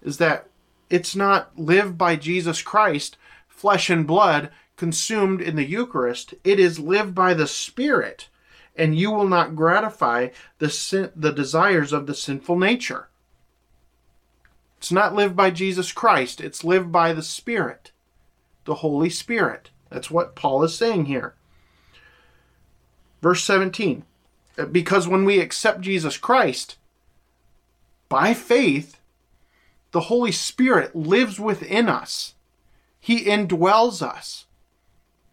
is 0.01 0.17
that 0.17 0.47
it's 0.89 1.15
not 1.15 1.57
live 1.57 1.97
by 1.97 2.15
Jesus 2.15 2.61
Christ, 2.61 3.17
flesh 3.47 3.89
and 3.89 4.07
blood, 4.07 4.49
consumed 4.77 5.41
in 5.41 5.55
the 5.55 5.65
Eucharist. 5.65 6.33
It 6.43 6.59
is 6.59 6.79
live 6.79 7.13
by 7.13 7.33
the 7.33 7.47
Spirit, 7.47 8.29
and 8.75 8.97
you 8.97 9.11
will 9.11 9.27
not 9.27 9.55
gratify 9.55 10.29
the 10.59 10.69
sin, 10.69 11.11
the 11.15 11.31
desires 11.31 11.91
of 11.91 12.05
the 12.05 12.15
sinful 12.15 12.57
nature. 12.57 13.09
It's 14.77 14.91
not 14.91 15.15
live 15.15 15.35
by 15.35 15.49
Jesus 15.49 15.91
Christ, 15.91 16.39
it's 16.39 16.63
live 16.63 16.91
by 16.91 17.11
the 17.11 17.23
Spirit, 17.23 17.91
the 18.65 18.75
Holy 18.75 19.09
Spirit. 19.09 19.71
That's 19.89 20.11
what 20.11 20.35
Paul 20.35 20.63
is 20.63 20.75
saying 20.75 21.05
here. 21.05 21.33
Verse 23.21 23.43
17 23.43 24.03
Because 24.71 25.07
when 25.07 25.25
we 25.25 25.39
accept 25.39 25.81
Jesus 25.81 26.17
Christ 26.17 26.77
by 28.09 28.33
faith, 28.33 28.96
the 29.97 30.01
Holy 30.01 30.31
Spirit 30.31 30.95
lives 30.95 31.39
within 31.39 31.89
us. 31.89 32.35
He 32.99 33.25
indwells 33.25 34.03
us. 34.03 34.45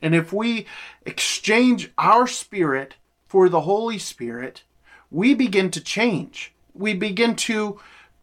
And 0.01 0.15
if 0.15 0.33
we 0.33 0.65
exchange 1.05 1.93
our 1.99 2.27
spirit 2.27 2.95
for 3.27 3.51
the 3.51 3.61
Holy 3.61 3.99
Spirit, 3.99 4.63
we 5.11 5.35
begin 5.35 5.71
to 5.71 5.83
change. 5.83 6.55
We 6.73 6.95
begin 6.95 7.37
to 7.37 7.79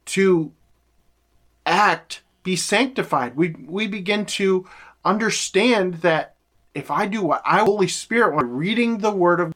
to 0.06 0.51
act, 1.63 2.23
be 2.41 2.56
sanctified. 2.56 3.36
We 3.36 3.49
we 3.63 3.86
begin 3.86 4.25
to 4.41 4.67
understand 5.06 6.01
that 6.01 6.34
if 6.73 6.89
I 6.89 7.06
do 7.06 7.21
what 7.21 7.43
I 7.45 7.60
Holy 7.60 7.88
Spirit 7.88 8.34
when 8.34 8.49
reading 8.49 8.97
the 8.97 9.12
word 9.12 9.39
of 9.39 9.54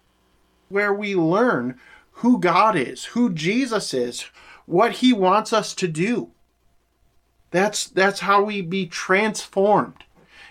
where 0.70 0.94
we 0.94 1.16
learn 1.16 1.80
who 2.22 2.40
God 2.40 2.76
is, 2.76 3.06
who 3.06 3.34
Jesus 3.34 3.92
is, 3.92 4.30
what 4.68 4.92
he 5.02 5.14
wants 5.14 5.52
us 5.52 5.74
to 5.74 5.88
do. 5.88 6.30
That's 7.52 7.86
that's 7.86 8.22
how 8.22 8.44
we 8.44 8.62
be 8.62 8.86
transformed. 8.86 10.04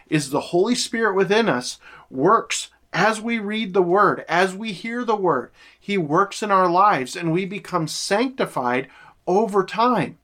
Is 0.09 0.31
the 0.31 0.41
Holy 0.41 0.75
Spirit 0.75 1.15
within 1.15 1.49
us 1.49 1.79
works 2.11 2.71
as 2.93 3.21
we 3.21 3.39
read 3.39 3.75
the 3.75 3.83
word, 3.83 4.25
as 4.29 4.55
we 4.55 4.73
hear 4.73 5.05
the 5.05 5.17
word. 5.17 5.51
He 5.79 5.99
works 5.99 6.43
in 6.43 6.51
our 6.51 6.71
lives 6.71 7.17
and 7.17 7.33
we 7.33 7.45
become 7.45 7.89
sanctified 7.89 8.89
over 9.27 9.65
time. 9.65 10.19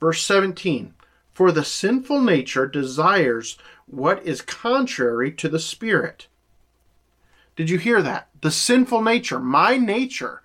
Verse 0.00 0.22
17 0.22 0.94
For 1.32 1.52
the 1.52 1.64
sinful 1.64 2.20
nature 2.20 2.66
desires 2.66 3.56
what 3.86 4.22
is 4.26 4.42
contrary 4.42 5.30
to 5.32 5.48
the 5.48 5.60
Spirit. 5.60 6.26
Did 7.54 7.70
you 7.70 7.78
hear 7.78 8.02
that? 8.02 8.28
The 8.42 8.50
sinful 8.50 9.02
nature, 9.02 9.38
my 9.38 9.76
nature, 9.76 10.42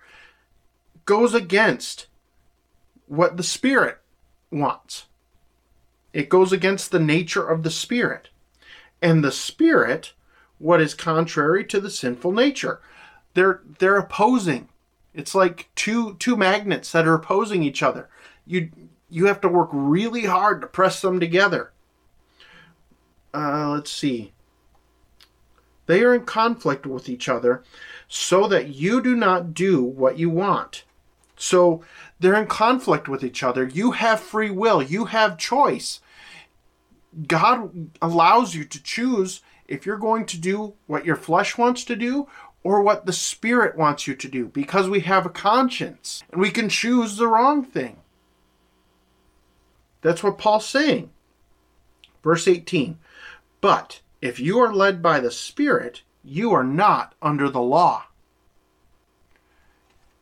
goes 1.04 1.34
against 1.34 2.06
what 3.12 3.36
the 3.36 3.42
Spirit 3.42 3.98
wants. 4.50 5.04
It 6.14 6.30
goes 6.30 6.50
against 6.50 6.90
the 6.90 6.98
nature 6.98 7.46
of 7.46 7.62
the 7.62 7.70
Spirit. 7.70 8.30
And 9.02 9.22
the 9.22 9.30
Spirit, 9.30 10.14
what 10.58 10.80
is 10.80 10.94
contrary 10.94 11.62
to 11.66 11.78
the 11.78 11.90
sinful 11.90 12.32
nature. 12.32 12.80
They're 13.34 13.60
they're 13.78 13.98
opposing. 13.98 14.70
It's 15.12 15.34
like 15.34 15.68
two 15.74 16.14
two 16.14 16.36
magnets 16.36 16.90
that 16.92 17.06
are 17.06 17.12
opposing 17.12 17.62
each 17.62 17.82
other. 17.82 18.08
You 18.46 18.70
you 19.10 19.26
have 19.26 19.42
to 19.42 19.48
work 19.48 19.68
really 19.72 20.24
hard 20.24 20.62
to 20.62 20.66
press 20.66 21.02
them 21.02 21.20
together. 21.20 21.70
Uh, 23.34 23.72
let's 23.74 23.90
see. 23.90 24.32
They 25.84 26.02
are 26.02 26.14
in 26.14 26.24
conflict 26.24 26.86
with 26.86 27.10
each 27.10 27.28
other 27.28 27.62
so 28.08 28.48
that 28.48 28.68
you 28.68 29.02
do 29.02 29.14
not 29.14 29.52
do 29.52 29.82
what 29.82 30.18
you 30.18 30.30
want. 30.30 30.84
So 31.42 31.82
they're 32.20 32.40
in 32.40 32.46
conflict 32.46 33.08
with 33.08 33.24
each 33.24 33.42
other. 33.42 33.66
You 33.66 33.90
have 33.90 34.20
free 34.20 34.50
will, 34.50 34.80
you 34.80 35.06
have 35.06 35.36
choice. 35.36 36.00
God 37.26 37.90
allows 38.00 38.54
you 38.54 38.64
to 38.64 38.80
choose 38.80 39.40
if 39.66 39.84
you're 39.84 39.96
going 39.96 40.24
to 40.26 40.38
do 40.38 40.74
what 40.86 41.04
your 41.04 41.16
flesh 41.16 41.58
wants 41.58 41.84
to 41.86 41.96
do 41.96 42.28
or 42.62 42.80
what 42.80 43.06
the 43.06 43.12
Spirit 43.12 43.76
wants 43.76 44.06
you 44.06 44.14
to 44.14 44.28
do 44.28 44.46
because 44.46 44.88
we 44.88 45.00
have 45.00 45.26
a 45.26 45.30
conscience 45.30 46.22
and 46.30 46.40
we 46.40 46.48
can 46.48 46.68
choose 46.68 47.16
the 47.16 47.26
wrong 47.26 47.64
thing. 47.64 47.96
That's 50.00 50.22
what 50.22 50.38
Paul's 50.38 50.66
saying. 50.66 51.10
Verse 52.22 52.46
18 52.46 52.98
But 53.60 54.00
if 54.20 54.38
you 54.38 54.60
are 54.60 54.72
led 54.72 55.02
by 55.02 55.18
the 55.18 55.32
Spirit, 55.32 56.02
you 56.22 56.52
are 56.52 56.64
not 56.64 57.16
under 57.20 57.48
the 57.48 57.60
law. 57.60 58.04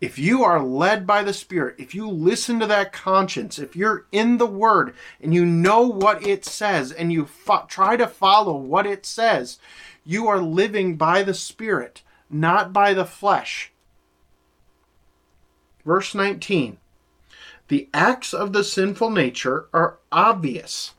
If 0.01 0.19
you 0.19 0.43
are 0.45 0.63
led 0.63 1.07
by 1.07 1.23
the 1.23 1.35
Spirit, 1.35 1.75
if 1.79 1.95
you 1.95 2.09
listen 2.09 2.59
to 2.61 2.67
that 2.67 2.93
conscience, 2.93 3.59
if 3.59 3.77
you're 3.77 4.07
in 4.11 4.39
the 4.39 4.47
Word 4.47 4.95
and 5.21 5.35
you 5.35 5.45
know 5.45 5.83
what 5.83 6.27
it 6.27 6.45
says 6.47 6.91
and 6.91 7.13
you 7.13 7.27
fo- 7.27 7.67
try 7.69 7.97
to 7.99 8.07
follow 8.07 8.57
what 8.57 8.87
it 8.87 9.05
says, 9.05 9.59
you 10.03 10.27
are 10.27 10.41
living 10.41 10.97
by 10.97 11.23
the 11.23 11.35
Spirit, 11.35 12.03
not 12.31 12.73
by 12.73 12.95
the 12.95 13.05
flesh. 13.05 13.73
Verse 15.85 16.15
19 16.15 16.79
The 17.69 17.91
acts 17.93 18.33
of 18.33 18.55
the 18.55 18.65
sinful 18.65 19.11
nature 19.11 19.67
are 19.75 19.99
obvious. 20.11 20.95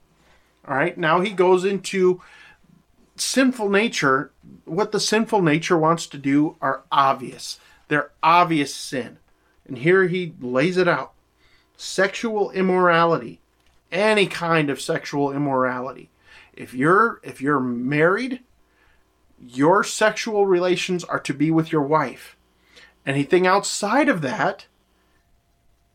All 0.67 0.75
right, 0.75 0.95
now 0.95 1.21
he 1.21 1.31
goes 1.31 1.65
into 1.65 2.21
sinful 3.15 3.69
nature. 3.69 4.31
What 4.65 4.91
the 4.91 4.99
sinful 4.99 5.41
nature 5.41 5.77
wants 5.77 6.05
to 6.05 6.19
do 6.19 6.55
are 6.61 6.83
obvious 6.91 7.59
their 7.91 8.09
obvious 8.23 8.73
sin. 8.73 9.17
And 9.67 9.77
here 9.77 10.07
he 10.07 10.33
lays 10.39 10.77
it 10.77 10.87
out 10.87 11.11
sexual 11.75 12.49
immorality, 12.51 13.41
any 13.91 14.27
kind 14.27 14.69
of 14.69 14.79
sexual 14.79 15.33
immorality. 15.33 16.09
If 16.53 16.73
you're 16.73 17.19
if 17.21 17.41
you're 17.41 17.59
married, 17.59 18.39
your 19.37 19.83
sexual 19.83 20.45
relations 20.45 21.03
are 21.03 21.19
to 21.19 21.33
be 21.33 21.51
with 21.51 21.73
your 21.73 21.81
wife. 21.81 22.37
Anything 23.05 23.45
outside 23.45 24.07
of 24.07 24.21
that 24.21 24.67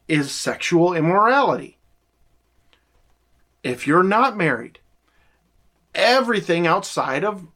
is 0.07 0.31
sexual 0.31 0.93
immorality. 0.93 1.79
If 3.63 3.87
you're 3.87 4.03
not 4.03 4.37
married, 4.37 4.81
everything 5.95 6.67
outside 6.67 7.25
of 7.25 7.47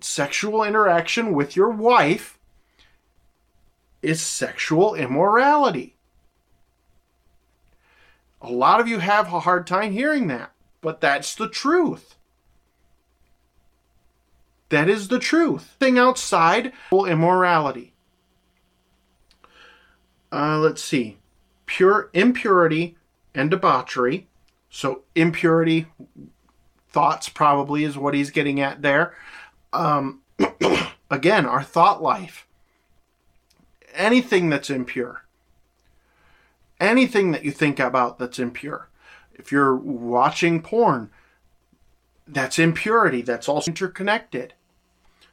sexual 0.00 0.62
interaction 0.62 1.32
with 1.32 1.56
your 1.56 1.70
wife 1.70 2.33
is 4.04 4.20
sexual 4.20 4.94
immorality. 4.94 5.96
A 8.40 8.52
lot 8.52 8.78
of 8.78 8.86
you 8.86 8.98
have 8.98 9.32
a 9.32 9.40
hard 9.40 9.66
time 9.66 9.92
hearing 9.92 10.26
that, 10.26 10.52
but 10.80 11.00
that's 11.00 11.34
the 11.34 11.48
truth. 11.48 12.16
That 14.68 14.88
is 14.88 15.08
the 15.08 15.18
truth. 15.18 15.76
Thing 15.80 15.98
outside 15.98 16.72
immorality. 16.92 17.94
Uh, 20.30 20.58
let's 20.58 20.82
see. 20.82 21.18
Pure 21.66 22.10
impurity 22.12 22.96
and 23.34 23.50
debauchery. 23.50 24.26
So 24.68 25.02
impurity 25.14 25.86
thoughts 26.90 27.28
probably 27.28 27.84
is 27.84 27.96
what 27.96 28.14
he's 28.14 28.30
getting 28.30 28.60
at 28.60 28.82
there. 28.82 29.14
Um, 29.72 30.22
again, 31.10 31.46
our 31.46 31.62
thought 31.62 32.02
life 32.02 32.46
anything 33.94 34.50
that's 34.50 34.70
impure. 34.70 35.24
Anything 36.80 37.30
that 37.32 37.44
you 37.44 37.50
think 37.50 37.78
about 37.78 38.18
that's 38.18 38.38
impure. 38.38 38.88
If 39.32 39.50
you're 39.50 39.74
watching 39.74 40.60
porn, 40.62 41.10
that's 42.26 42.58
impurity. 42.58 43.22
That's 43.22 43.48
also 43.48 43.70
interconnected. 43.70 44.54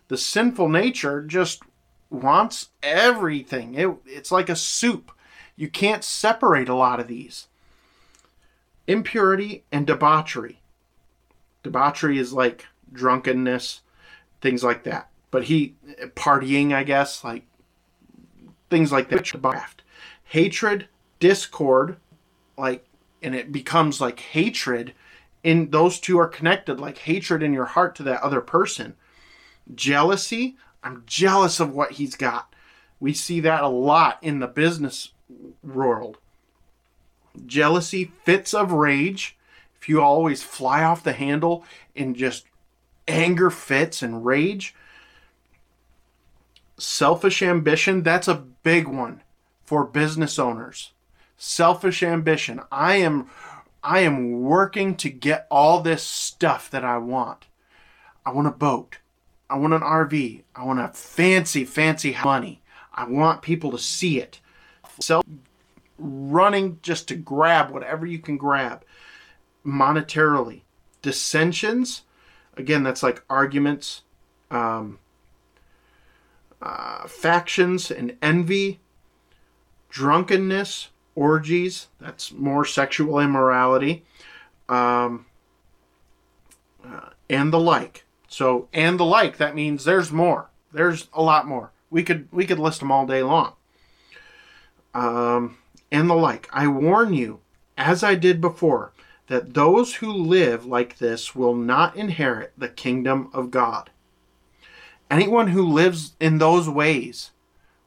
The 0.07 0.17
sinful 0.17 0.69
nature 0.69 1.21
just 1.21 1.63
wants 2.09 2.69
everything. 2.83 3.75
It, 3.75 3.89
it's 4.05 4.31
like 4.31 4.49
a 4.49 4.55
soup. 4.55 5.11
You 5.55 5.69
can't 5.69 6.03
separate 6.03 6.69
a 6.69 6.75
lot 6.75 6.99
of 6.99 7.07
these. 7.07 7.47
Impurity 8.87 9.63
and 9.71 9.87
debauchery. 9.87 10.61
Debauchery 11.63 12.17
is 12.17 12.33
like 12.33 12.65
drunkenness, 12.91 13.81
things 14.41 14.63
like 14.63 14.83
that. 14.83 15.09
But 15.29 15.45
he, 15.45 15.75
partying, 16.15 16.73
I 16.73 16.83
guess, 16.83 17.23
like 17.23 17.43
things 18.71 18.91
like 18.91 19.09
that. 19.09 19.17
Hatred, 20.25 20.87
discord, 21.19 21.97
like, 22.57 22.85
and 23.21 23.35
it 23.35 23.51
becomes 23.51 24.01
like 24.01 24.19
hatred. 24.19 24.93
And 25.43 25.71
those 25.71 25.99
two 25.99 26.19
are 26.19 26.27
connected, 26.27 26.79
like 26.79 26.99
hatred 26.99 27.43
in 27.43 27.53
your 27.53 27.65
heart 27.65 27.95
to 27.97 28.03
that 28.03 28.21
other 28.23 28.41
person. 28.41 28.95
Jealousy, 29.75 30.57
I'm 30.83 31.03
jealous 31.05 31.59
of 31.59 31.73
what 31.73 31.93
he's 31.93 32.15
got. 32.15 32.53
We 32.99 33.13
see 33.13 33.39
that 33.41 33.63
a 33.63 33.67
lot 33.67 34.19
in 34.21 34.39
the 34.39 34.47
business 34.47 35.11
world. 35.63 36.17
Jealousy, 37.45 38.11
fits 38.23 38.53
of 38.53 38.71
rage. 38.71 39.37
If 39.79 39.89
you 39.89 40.01
always 40.01 40.43
fly 40.43 40.83
off 40.83 41.03
the 41.03 41.13
handle 41.13 41.65
in 41.95 42.15
just 42.15 42.45
anger 43.07 43.49
fits 43.49 44.03
and 44.03 44.25
rage, 44.25 44.75
selfish 46.81 47.41
ambition, 47.41 48.03
that's 48.03 48.27
a 48.27 48.35
big 48.63 48.87
one 48.87 49.21
for 49.63 49.85
business 49.85 50.39
owners. 50.39 50.91
Selfish 51.37 52.03
ambition. 52.03 52.61
I 52.71 52.97
am 52.97 53.29
I 53.83 54.01
am 54.01 54.41
working 54.41 54.95
to 54.97 55.09
get 55.09 55.47
all 55.49 55.81
this 55.81 56.03
stuff 56.03 56.69
that 56.69 56.83
I 56.83 56.97
want. 56.97 57.47
I 58.25 58.31
want 58.31 58.47
a 58.47 58.51
boat. 58.51 58.99
I 59.49 59.57
want 59.57 59.73
an 59.73 59.81
RV. 59.81 60.43
I 60.55 60.63
want 60.63 60.79
a 60.79 60.89
fancy, 60.89 61.65
fancy 61.65 62.15
money. 62.23 62.61
I 62.93 63.05
want 63.05 63.41
people 63.41 63.71
to 63.71 63.79
see 63.79 64.19
it. 64.19 64.39
Self 64.99 65.25
running 65.97 66.79
just 66.81 67.07
to 67.07 67.15
grab 67.15 67.71
whatever 67.71 68.05
you 68.05 68.19
can 68.19 68.37
grab 68.37 68.83
monetarily. 69.65 70.61
Dissensions, 71.01 72.03
again, 72.55 72.83
that's 72.83 73.01
like 73.01 73.23
arguments, 73.29 74.03
um, 74.51 74.99
uh, 76.61 77.07
factions 77.07 77.89
and 77.91 78.15
envy, 78.21 78.79
drunkenness, 79.89 80.89
orgies, 81.15 81.87
that's 81.99 82.31
more 82.31 82.65
sexual 82.65 83.19
immorality, 83.19 84.05
um, 84.69 85.25
uh, 86.85 87.09
and 87.29 87.51
the 87.51 87.59
like. 87.59 88.05
So, 88.27 88.69
and 88.73 88.99
the 88.99 89.05
like, 89.05 89.37
that 89.37 89.55
means 89.55 89.83
there's 89.83 90.11
more. 90.11 90.49
There's 90.71 91.09
a 91.13 91.21
lot 91.21 91.47
more. 91.47 91.71
We 91.89 92.03
could 92.03 92.29
we 92.31 92.45
could 92.45 92.59
list 92.59 92.79
them 92.79 92.91
all 92.91 93.05
day 93.05 93.23
long. 93.23 93.53
Um, 94.93 95.57
and 95.91 96.09
the 96.09 96.15
like. 96.15 96.47
I 96.53 96.67
warn 96.67 97.13
you, 97.13 97.39
as 97.77 98.03
I 98.03 98.15
did 98.15 98.39
before, 98.39 98.93
that 99.27 99.53
those 99.53 99.95
who 99.95 100.11
live 100.11 100.65
like 100.65 100.97
this 100.97 101.35
will 101.35 101.55
not 101.55 101.95
inherit 101.95 102.53
the 102.57 102.69
kingdom 102.69 103.29
of 103.33 103.51
God. 103.51 103.89
Anyone 105.11 105.47
who 105.47 105.67
lives 105.67 106.13
in 106.21 106.37
those 106.37 106.69
ways 106.69 107.31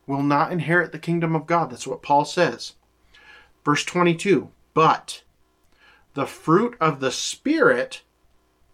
will 0.07 0.23
not 0.23 0.53
inherit 0.53 0.93
the 0.93 0.99
kingdom 0.99 1.35
of 1.35 1.47
God. 1.47 1.71
That's 1.71 1.87
what 1.87 2.03
Paul 2.03 2.27
says. 2.27 2.75
Verse 3.65 3.83
22 3.83 4.51
But 4.75 5.23
the 6.13 6.27
fruit 6.27 6.77
of 6.83 7.01
the 7.01 7.11
Spirit 7.11 8.03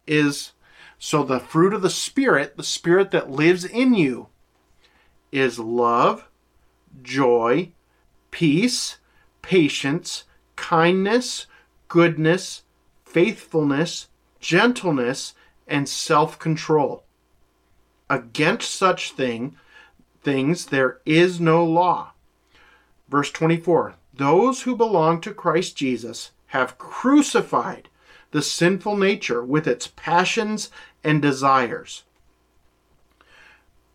is 0.04 0.50
so 0.98 1.22
the 1.22 1.38
fruit 1.38 1.72
of 1.72 1.82
the 1.82 1.90
Spirit, 1.90 2.56
the 2.56 2.64
Spirit 2.64 3.12
that 3.12 3.30
lives 3.30 3.64
in 3.64 3.94
you, 3.94 4.26
is 5.30 5.60
love, 5.60 6.28
joy, 7.02 7.70
peace, 8.32 8.98
patience, 9.42 10.24
kindness, 10.56 11.46
goodness, 11.86 12.64
faithfulness, 13.04 14.08
gentleness, 14.40 15.34
and 15.68 15.88
self-control. 15.88 17.04
Against 18.10 18.74
such 18.74 19.12
thing 19.12 19.56
things 20.22 20.66
there 20.66 20.98
is 21.06 21.40
no 21.40 21.64
law. 21.64 22.10
Verse 23.08 23.30
24 23.30 23.94
Those 24.12 24.62
who 24.62 24.74
belong 24.74 25.20
to 25.20 25.32
Christ 25.32 25.76
Jesus 25.76 26.32
have 26.48 26.76
crucified 26.76 27.88
the 28.32 28.42
sinful 28.42 28.96
nature 28.96 29.44
with 29.44 29.68
its 29.68 29.86
passions 29.86 30.70
and 31.04 31.22
desires. 31.22 32.02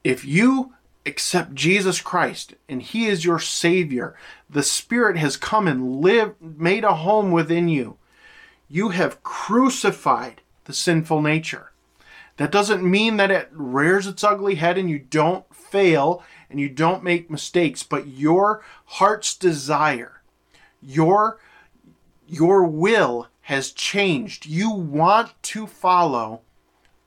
If 0.01 0.23
you 0.23 0.73
accept 1.05 1.53
Jesus 1.53 1.99
Christ 1.99 2.55
and 2.69 2.81
he 2.81 3.07
is 3.07 3.25
your 3.25 3.39
savior, 3.39 4.15
the 4.49 4.63
spirit 4.63 5.17
has 5.17 5.35
come 5.35 5.67
and 5.67 5.99
lived 5.99 6.41
made 6.41 6.85
a 6.85 6.95
home 6.95 7.31
within 7.31 7.67
you. 7.67 7.97
You 8.69 8.89
have 8.89 9.23
crucified 9.23 10.41
the 10.63 10.73
sinful 10.73 11.21
nature. 11.21 11.71
That 12.37 12.51
doesn't 12.51 12.83
mean 12.83 13.17
that 13.17 13.31
it 13.31 13.49
rears 13.51 14.07
its 14.07 14.23
ugly 14.23 14.55
head 14.55 14.77
and 14.77 14.89
you 14.89 14.99
don't 14.99 15.53
fail 15.53 16.23
and 16.49 16.59
you 16.59 16.69
don't 16.69 17.03
make 17.03 17.29
mistakes, 17.29 17.83
but 17.83 18.07
your 18.07 18.63
heart's 18.85 19.35
desire, 19.35 20.21
your 20.81 21.39
your 22.27 22.65
will 22.65 23.27
has 23.41 23.71
changed. 23.71 24.47
You 24.47 24.71
want 24.71 25.31
to 25.43 25.67
follow 25.67 26.41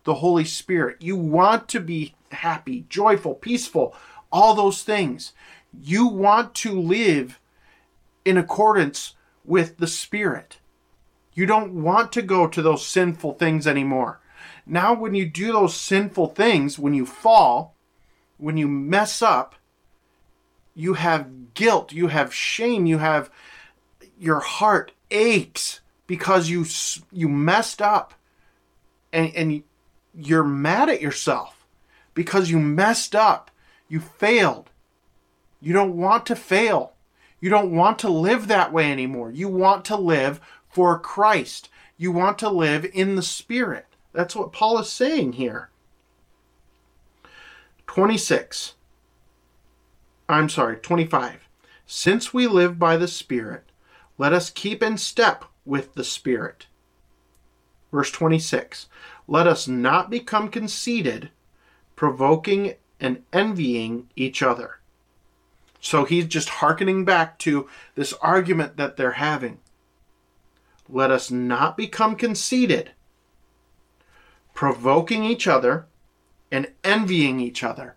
the 0.05 0.15
Holy 0.15 0.45
Spirit. 0.45 0.97
You 1.01 1.17
want 1.17 1.69
to 1.69 1.81
be 1.81 2.15
happy, 2.31 2.87
joyful, 2.89 3.35
peaceful, 3.35 3.95
all 4.31 4.55
those 4.55 4.83
things. 4.83 5.33
You 5.79 6.07
want 6.07 6.55
to 6.57 6.81
live 6.81 7.41
in 8.25 8.37
accordance 8.37 9.15
with 9.45 9.79
the 9.79 9.87
Spirit. 9.87 10.59
You 11.35 11.47
don't 11.47 11.83
want 11.83 12.13
to 12.13 12.23
go 12.23 12.47
to 12.47 12.63
those 12.63 12.87
sinful 12.87 13.35
things 13.35 13.67
anymore. 13.67 14.21
Now, 14.69 14.93
when 14.93 15.15
you 15.15 15.25
do 15.25 15.51
those 15.51 15.75
sinful 15.75 16.29
things, 16.29 16.79
when 16.79 16.93
you 16.93 17.07
fall, 17.07 17.75
when 18.37 18.59
you 18.59 18.69
mess 18.69 19.23
up, 19.23 19.55
you 20.75 20.95
have 20.95 21.55
guilt, 21.55 21.91
you 21.91 22.09
have 22.09 22.35
shame, 22.35 22.85
you 22.85 22.99
have 22.99 23.31
your 24.19 24.41
heart 24.41 24.93
aches 25.11 25.81
because 26.07 26.51
you 26.51 26.67
you 27.11 27.29
messed 27.29 27.81
up. 27.81 28.13
And 29.11 29.35
and 29.35 29.63
you're 30.15 30.45
mad 30.45 30.91
at 30.91 31.01
yourself 31.01 31.67
because 32.13 32.51
you 32.51 32.59
messed 32.59 33.17
up. 33.17 33.51
You 33.89 34.01
failed. 34.01 34.71
You 35.61 35.73
don't 35.73 35.97
want 35.97 36.27
to 36.27 36.37
fail. 36.37 36.93
You 37.41 37.49
don't 37.49 37.75
want 37.75 37.99
to 38.01 38.11
live 38.11 38.49
that 38.49 38.73
way 38.73 38.93
anymore. 38.93 39.31
You 39.31 39.49
want 39.49 39.87
to 39.87 39.97
live 39.97 40.41
for 40.69 40.99
Christ. 40.99 41.71
You 41.97 42.13
want 42.13 42.39
to 42.41 42.51
live 42.51 42.85
in 42.93 43.17
the 43.17 43.23
spirit 43.23 43.88
that's 44.19 44.35
what 44.35 44.53
Paul 44.53 44.79
is 44.79 44.91
saying 44.91 45.35
here 45.35 45.71
26 47.87 48.75
I'm 50.29 50.49
sorry 50.49 50.77
25 50.77 51.49
since 51.87 52.35
we 52.35 52.47
live 52.47 52.79
by 52.79 52.97
the 52.97 53.09
spirit 53.09 53.69
let 54.19 54.33
us 54.33 54.51
keep 54.51 54.83
in 54.83 54.99
step 54.99 55.45
with 55.65 55.95
the 55.95 56.03
Spirit. 56.03 56.67
Verse 57.93 58.11
26 58.11 58.89
Let 59.29 59.47
us 59.47 59.69
not 59.69 60.11
become 60.11 60.49
conceited, 60.49 61.31
provoking 61.95 62.75
and 62.99 63.23
envying 63.33 64.11
each 64.17 64.43
other. 64.43 64.81
So 65.81 66.05
he's 66.05 66.27
just 66.27 66.49
hearkening 66.49 67.05
back 67.05 67.39
to 67.41 67.69
this 67.95 68.13
argument 68.15 68.77
that 68.77 68.97
they're 68.97 69.13
having. 69.13 69.59
Let 70.89 71.13
us 71.13 71.31
not 71.31 71.77
become 71.77 72.17
conceited, 72.17 72.91
provoking 74.59 75.25
each 75.25 75.47
other 75.47 75.87
and 76.51 76.67
envying 76.83 77.39
each 77.39 77.63
other. 77.63 77.95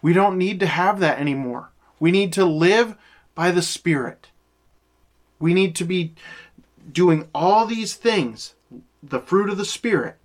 We 0.00 0.12
don't 0.12 0.38
need 0.38 0.60
to 0.60 0.66
have 0.66 1.00
that 1.00 1.18
anymore. 1.18 1.70
We 1.98 2.12
need 2.12 2.32
to 2.34 2.44
live 2.44 2.94
by 3.34 3.50
the 3.50 3.62
Spirit. 3.62 4.28
We 5.40 5.54
need 5.54 5.74
to 5.74 5.84
be 5.84 6.14
doing 6.92 7.26
all 7.34 7.66
these 7.66 7.94
things, 7.94 8.54
the 9.02 9.18
fruit 9.18 9.50
of 9.50 9.58
the 9.58 9.64
Spirit 9.64 10.18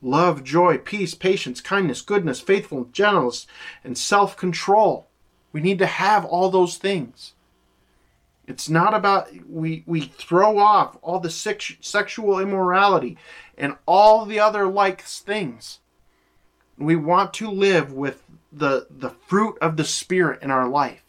love, 0.00 0.44
joy, 0.44 0.78
peace, 0.78 1.16
patience, 1.16 1.60
kindness, 1.60 2.00
goodness, 2.00 2.40
faithfulness, 2.40 2.92
gentleness, 2.92 3.48
and 3.82 3.98
self 3.98 4.36
control. 4.36 5.08
We 5.52 5.60
need 5.60 5.80
to 5.80 5.86
have 5.86 6.24
all 6.24 6.48
those 6.48 6.76
things. 6.76 7.32
It's 8.46 8.68
not 8.68 8.94
about 8.94 9.28
we 9.48 9.84
we 9.86 10.02
throw 10.02 10.58
off 10.58 10.96
all 11.00 11.20
the 11.20 11.30
sex, 11.30 11.74
sexual 11.80 12.40
immorality 12.40 13.16
and 13.56 13.76
all 13.86 14.24
the 14.24 14.40
other 14.40 14.66
like 14.66 15.02
things. 15.02 15.78
We 16.76 16.96
want 16.96 17.32
to 17.34 17.50
live 17.50 17.92
with 17.92 18.24
the 18.50 18.86
the 18.90 19.10
fruit 19.10 19.56
of 19.60 19.76
the 19.76 19.84
spirit 19.84 20.42
in 20.42 20.50
our 20.50 20.68
life. 20.68 21.04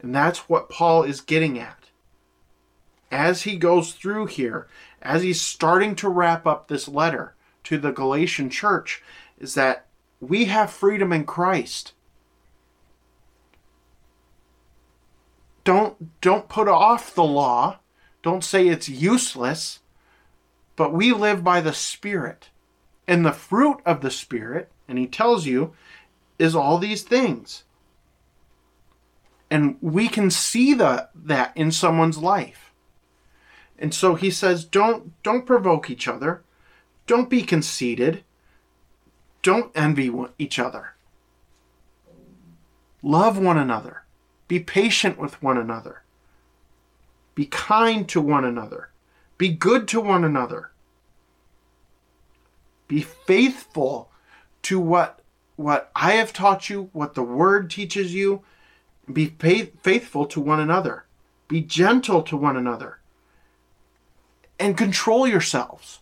And 0.00 0.14
that's 0.14 0.48
what 0.48 0.68
Paul 0.68 1.02
is 1.02 1.20
getting 1.20 1.58
at. 1.58 1.84
As 3.10 3.42
he 3.42 3.56
goes 3.56 3.92
through 3.92 4.26
here, 4.26 4.68
as 5.00 5.22
he's 5.22 5.40
starting 5.40 5.94
to 5.96 6.08
wrap 6.08 6.46
up 6.46 6.68
this 6.68 6.86
letter 6.86 7.34
to 7.64 7.78
the 7.78 7.92
Galatian 7.92 8.50
church, 8.50 9.02
is 9.38 9.54
that 9.54 9.86
we 10.20 10.46
have 10.46 10.70
freedom 10.70 11.12
in 11.12 11.24
Christ. 11.24 11.92
Don't 15.66 16.20
don't 16.22 16.48
put 16.48 16.68
off 16.68 17.14
the 17.14 17.24
law. 17.24 17.80
Don't 18.22 18.42
say 18.42 18.68
it's 18.68 18.88
useless. 18.88 19.80
But 20.76 20.94
we 20.94 21.12
live 21.12 21.44
by 21.44 21.60
the 21.60 21.74
Spirit. 21.74 22.48
And 23.06 23.26
the 23.26 23.32
fruit 23.32 23.80
of 23.84 24.00
the 24.00 24.10
Spirit, 24.10 24.70
and 24.88 24.98
he 24.98 25.06
tells 25.06 25.44
you, 25.44 25.74
is 26.38 26.54
all 26.54 26.78
these 26.78 27.02
things 27.02 27.64
and 29.50 29.76
we 29.80 30.08
can 30.08 30.30
see 30.30 30.74
the, 30.74 31.08
that 31.14 31.52
in 31.56 31.70
someone's 31.70 32.18
life 32.18 32.72
and 33.78 33.92
so 33.94 34.14
he 34.14 34.30
says 34.30 34.64
don't 34.64 35.22
don't 35.22 35.46
provoke 35.46 35.90
each 35.90 36.08
other 36.08 36.42
don't 37.06 37.30
be 37.30 37.42
conceited 37.42 38.24
don't 39.42 39.70
envy 39.74 40.10
each 40.38 40.58
other 40.58 40.94
love 43.02 43.38
one 43.38 43.58
another 43.58 44.02
be 44.48 44.60
patient 44.60 45.18
with 45.18 45.42
one 45.42 45.58
another 45.58 46.02
be 47.34 47.46
kind 47.46 48.08
to 48.08 48.20
one 48.20 48.44
another 48.44 48.90
be 49.38 49.48
good 49.48 49.86
to 49.88 50.00
one 50.00 50.24
another 50.24 50.70
be 52.88 53.00
faithful 53.00 54.10
to 54.62 54.78
what 54.78 55.20
what 55.56 55.90
i 55.94 56.12
have 56.12 56.32
taught 56.32 56.70
you 56.70 56.88
what 56.92 57.14
the 57.14 57.22
word 57.22 57.70
teaches 57.70 58.14
you 58.14 58.42
be 59.12 59.26
faithful 59.26 60.26
to 60.26 60.40
one 60.40 60.60
another. 60.60 61.04
Be 61.48 61.60
gentle 61.60 62.22
to 62.22 62.36
one 62.36 62.56
another. 62.56 62.98
And 64.58 64.76
control 64.76 65.26
yourselves. 65.26 66.00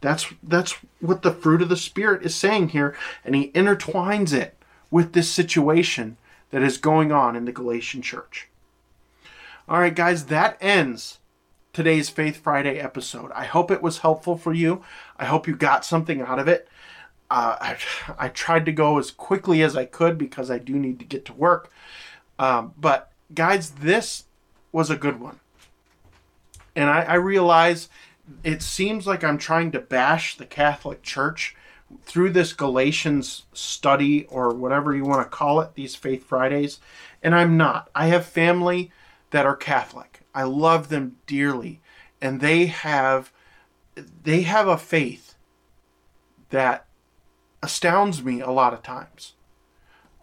That's 0.00 0.26
that's 0.42 0.76
what 1.00 1.22
the 1.22 1.32
fruit 1.32 1.60
of 1.60 1.68
the 1.68 1.76
spirit 1.76 2.24
is 2.24 2.34
saying 2.34 2.68
here 2.68 2.96
and 3.24 3.34
he 3.34 3.50
intertwines 3.50 4.32
it 4.32 4.56
with 4.90 5.12
this 5.12 5.30
situation 5.30 6.16
that 6.50 6.62
is 6.62 6.78
going 6.78 7.12
on 7.12 7.36
in 7.36 7.44
the 7.44 7.52
Galatian 7.52 8.02
church. 8.02 8.48
All 9.68 9.80
right 9.80 9.94
guys, 9.94 10.26
that 10.26 10.56
ends 10.60 11.18
today's 11.72 12.08
Faith 12.08 12.38
Friday 12.38 12.78
episode. 12.78 13.30
I 13.32 13.44
hope 13.44 13.70
it 13.70 13.82
was 13.82 13.98
helpful 13.98 14.36
for 14.36 14.52
you. 14.52 14.82
I 15.18 15.26
hope 15.26 15.46
you 15.46 15.54
got 15.54 15.84
something 15.84 16.20
out 16.20 16.38
of 16.38 16.48
it. 16.48 16.68
Uh, 17.30 17.56
I, 17.60 17.76
I 18.18 18.28
tried 18.28 18.64
to 18.66 18.72
go 18.72 18.98
as 18.98 19.10
quickly 19.10 19.62
as 19.62 19.76
I 19.76 19.84
could 19.84 20.16
because 20.16 20.50
I 20.50 20.58
do 20.58 20.74
need 20.78 20.98
to 20.98 21.04
get 21.04 21.24
to 21.26 21.32
work. 21.34 21.70
Um, 22.38 22.72
but 22.78 23.12
guys, 23.34 23.70
this 23.70 24.24
was 24.72 24.90
a 24.90 24.96
good 24.96 25.20
one. 25.20 25.40
And 26.74 26.88
I, 26.88 27.02
I 27.02 27.14
realize 27.14 27.88
it 28.42 28.62
seems 28.62 29.06
like 29.06 29.22
I'm 29.22 29.38
trying 29.38 29.72
to 29.72 29.80
bash 29.80 30.36
the 30.36 30.46
Catholic 30.46 31.02
Church 31.02 31.54
through 32.04 32.30
this 32.30 32.52
Galatians 32.52 33.44
study 33.52 34.24
or 34.26 34.54
whatever 34.54 34.94
you 34.94 35.04
want 35.04 35.22
to 35.22 35.36
call 35.36 35.60
it, 35.60 35.74
these 35.74 35.94
Faith 35.94 36.24
Fridays. 36.24 36.80
And 37.22 37.34
I'm 37.34 37.56
not. 37.56 37.90
I 37.94 38.06
have 38.06 38.26
family 38.26 38.90
that 39.30 39.46
are 39.46 39.56
Catholic. 39.56 40.20
I 40.34 40.44
love 40.44 40.88
them 40.88 41.16
dearly. 41.26 41.80
And 42.20 42.40
they 42.40 42.66
have 42.66 43.32
they 44.22 44.42
have 44.42 44.68
a 44.68 44.78
faith 44.78 45.34
that 46.50 46.86
astounds 47.62 48.22
me 48.22 48.40
a 48.40 48.50
lot 48.50 48.72
of 48.72 48.82
times. 48.82 49.34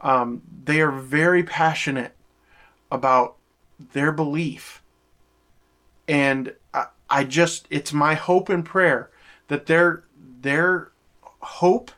Um, 0.02 0.42
they 0.64 0.82
are 0.82 0.92
very 0.92 1.44
passionate 1.44 2.16
about 2.92 3.36
their 3.80 4.12
belief. 4.12 4.82
And 6.08 6.54
I, 6.74 6.88
I 7.10 7.24
just, 7.24 7.68
it's 7.70 7.92
my 7.92 8.14
hope 8.14 8.50
and 8.50 8.64
prayer 8.64 9.10
that 9.48 9.66
their, 9.66 10.04
their 10.42 10.92
hope 11.46 11.92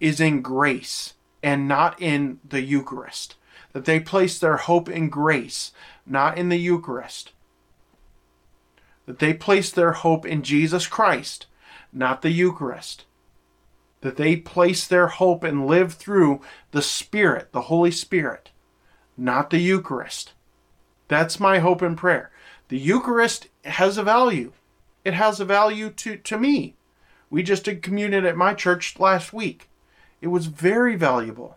is 0.00 0.20
in 0.20 0.42
grace 0.42 1.14
and 1.42 1.68
not 1.68 2.00
in 2.00 2.40
the 2.48 2.62
Eucharist. 2.62 3.36
That 3.72 3.84
they 3.84 4.00
place 4.00 4.38
their 4.38 4.56
hope 4.56 4.88
in 4.88 5.08
grace, 5.08 5.72
not 6.04 6.36
in 6.36 6.48
the 6.48 6.58
Eucharist. 6.58 7.32
That 9.06 9.18
they 9.18 9.32
place 9.32 9.70
their 9.70 9.92
hope 9.92 10.26
in 10.26 10.42
Jesus 10.42 10.86
Christ, 10.86 11.46
not 11.92 12.22
the 12.22 12.30
Eucharist. 12.30 13.04
That 14.00 14.16
they 14.16 14.36
place 14.36 14.86
their 14.86 15.08
hope 15.08 15.44
and 15.44 15.66
live 15.66 15.94
through 15.94 16.40
the 16.72 16.82
Spirit, 16.82 17.52
the 17.52 17.62
Holy 17.62 17.90
Spirit, 17.90 18.50
not 19.16 19.50
the 19.50 19.58
Eucharist. 19.58 20.32
That's 21.08 21.40
my 21.40 21.58
hope 21.58 21.82
and 21.82 21.96
prayer. 21.96 22.30
The 22.68 22.78
Eucharist 22.78 23.48
has 23.64 23.98
a 23.98 24.02
value. 24.02 24.52
It 25.04 25.14
has 25.14 25.40
a 25.40 25.44
value 25.44 25.90
to, 25.90 26.16
to 26.16 26.38
me. 26.38 26.76
We 27.30 27.44
just 27.44 27.64
did 27.64 27.82
communion 27.82 28.26
at 28.26 28.36
my 28.36 28.54
church 28.54 28.98
last 28.98 29.32
week. 29.32 29.70
It 30.20 30.26
was 30.26 30.46
very 30.46 30.96
valuable. 30.96 31.56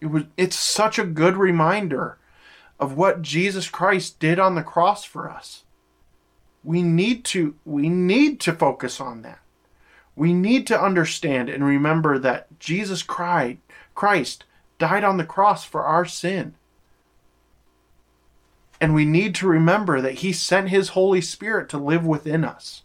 It 0.00 0.06
was 0.06 0.24
it's 0.36 0.56
such 0.56 0.98
a 0.98 1.04
good 1.04 1.36
reminder 1.36 2.18
of 2.80 2.96
what 2.96 3.20
Jesus 3.20 3.68
Christ 3.68 4.18
did 4.18 4.38
on 4.38 4.54
the 4.54 4.62
cross 4.62 5.04
for 5.04 5.30
us. 5.30 5.64
We 6.64 6.82
need 6.82 7.24
to 7.26 7.54
we 7.66 7.90
need 7.90 8.40
to 8.40 8.54
focus 8.54 9.00
on 9.00 9.20
that. 9.22 9.40
We 10.16 10.32
need 10.32 10.66
to 10.68 10.82
understand 10.82 11.48
and 11.50 11.64
remember 11.64 12.18
that 12.18 12.58
Jesus 12.58 13.02
cried, 13.02 13.58
Christ 13.94 14.44
died 14.78 15.04
on 15.04 15.18
the 15.18 15.24
cross 15.24 15.64
for 15.64 15.84
our 15.84 16.06
sin. 16.06 16.54
And 18.80 18.94
we 18.94 19.04
need 19.04 19.34
to 19.36 19.46
remember 19.46 20.00
that 20.00 20.14
he 20.14 20.32
sent 20.32 20.70
his 20.70 20.90
Holy 20.90 21.20
Spirit 21.20 21.68
to 21.68 21.78
live 21.78 22.06
within 22.06 22.44
us 22.44 22.82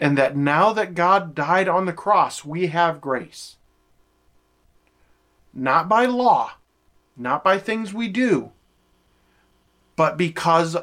and 0.00 0.16
that 0.16 0.34
now 0.34 0.72
that 0.72 0.94
God 0.94 1.34
died 1.34 1.68
on 1.68 1.84
the 1.84 1.92
cross, 1.92 2.42
we 2.42 2.68
have 2.68 3.02
grace. 3.02 3.56
Not 5.52 5.88
by 5.88 6.06
law, 6.06 6.52
not 7.16 7.44
by 7.44 7.58
things 7.58 7.92
we 7.92 8.08
do, 8.08 8.52
but 9.96 10.16
because, 10.16 10.74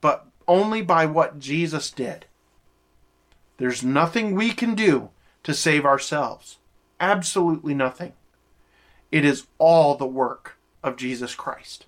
but 0.00 0.26
only 0.48 0.80
by 0.80 1.04
what 1.04 1.38
Jesus 1.38 1.90
did. 1.90 2.24
There's 3.58 3.84
nothing 3.84 4.34
we 4.34 4.50
can 4.50 4.74
do 4.74 5.10
to 5.42 5.52
save 5.52 5.84
ourselves. 5.84 6.56
Absolutely 6.98 7.74
nothing. 7.74 8.14
It 9.12 9.26
is 9.26 9.46
all 9.58 9.94
the 9.94 10.06
work 10.06 10.56
of 10.82 10.96
Jesus 10.96 11.34
Christ. 11.34 11.84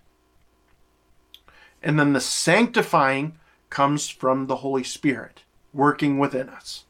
And 1.83 1.99
then 1.99 2.12
the 2.12 2.20
sanctifying 2.20 3.39
comes 3.70 4.09
from 4.09 4.47
the 4.47 4.57
Holy 4.57 4.85
Spirit 4.85 5.43
working 5.77 6.18
within 6.18 6.49
us. 6.49 6.85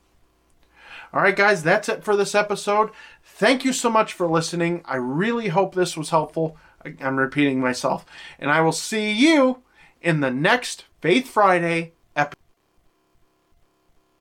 All 1.12 1.22
right, 1.22 1.36
guys, 1.36 1.62
that's 1.62 1.88
it 1.88 2.04
for 2.04 2.16
this 2.16 2.34
episode. 2.34 2.90
Thank 3.22 3.64
you 3.64 3.72
so 3.72 3.90
much 3.90 4.12
for 4.12 4.26
listening. 4.26 4.82
I 4.84 4.96
really 4.96 5.48
hope 5.48 5.74
this 5.74 5.96
was 5.96 6.10
helpful. 6.10 6.56
I'm 7.00 7.16
repeating 7.16 7.60
myself. 7.60 8.06
And 8.38 8.50
I 8.50 8.60
will 8.60 8.72
see 8.72 9.10
you 9.10 9.62
in 10.00 10.20
the 10.20 10.30
next 10.30 10.84
Faith 11.00 11.28
Friday 11.28 11.92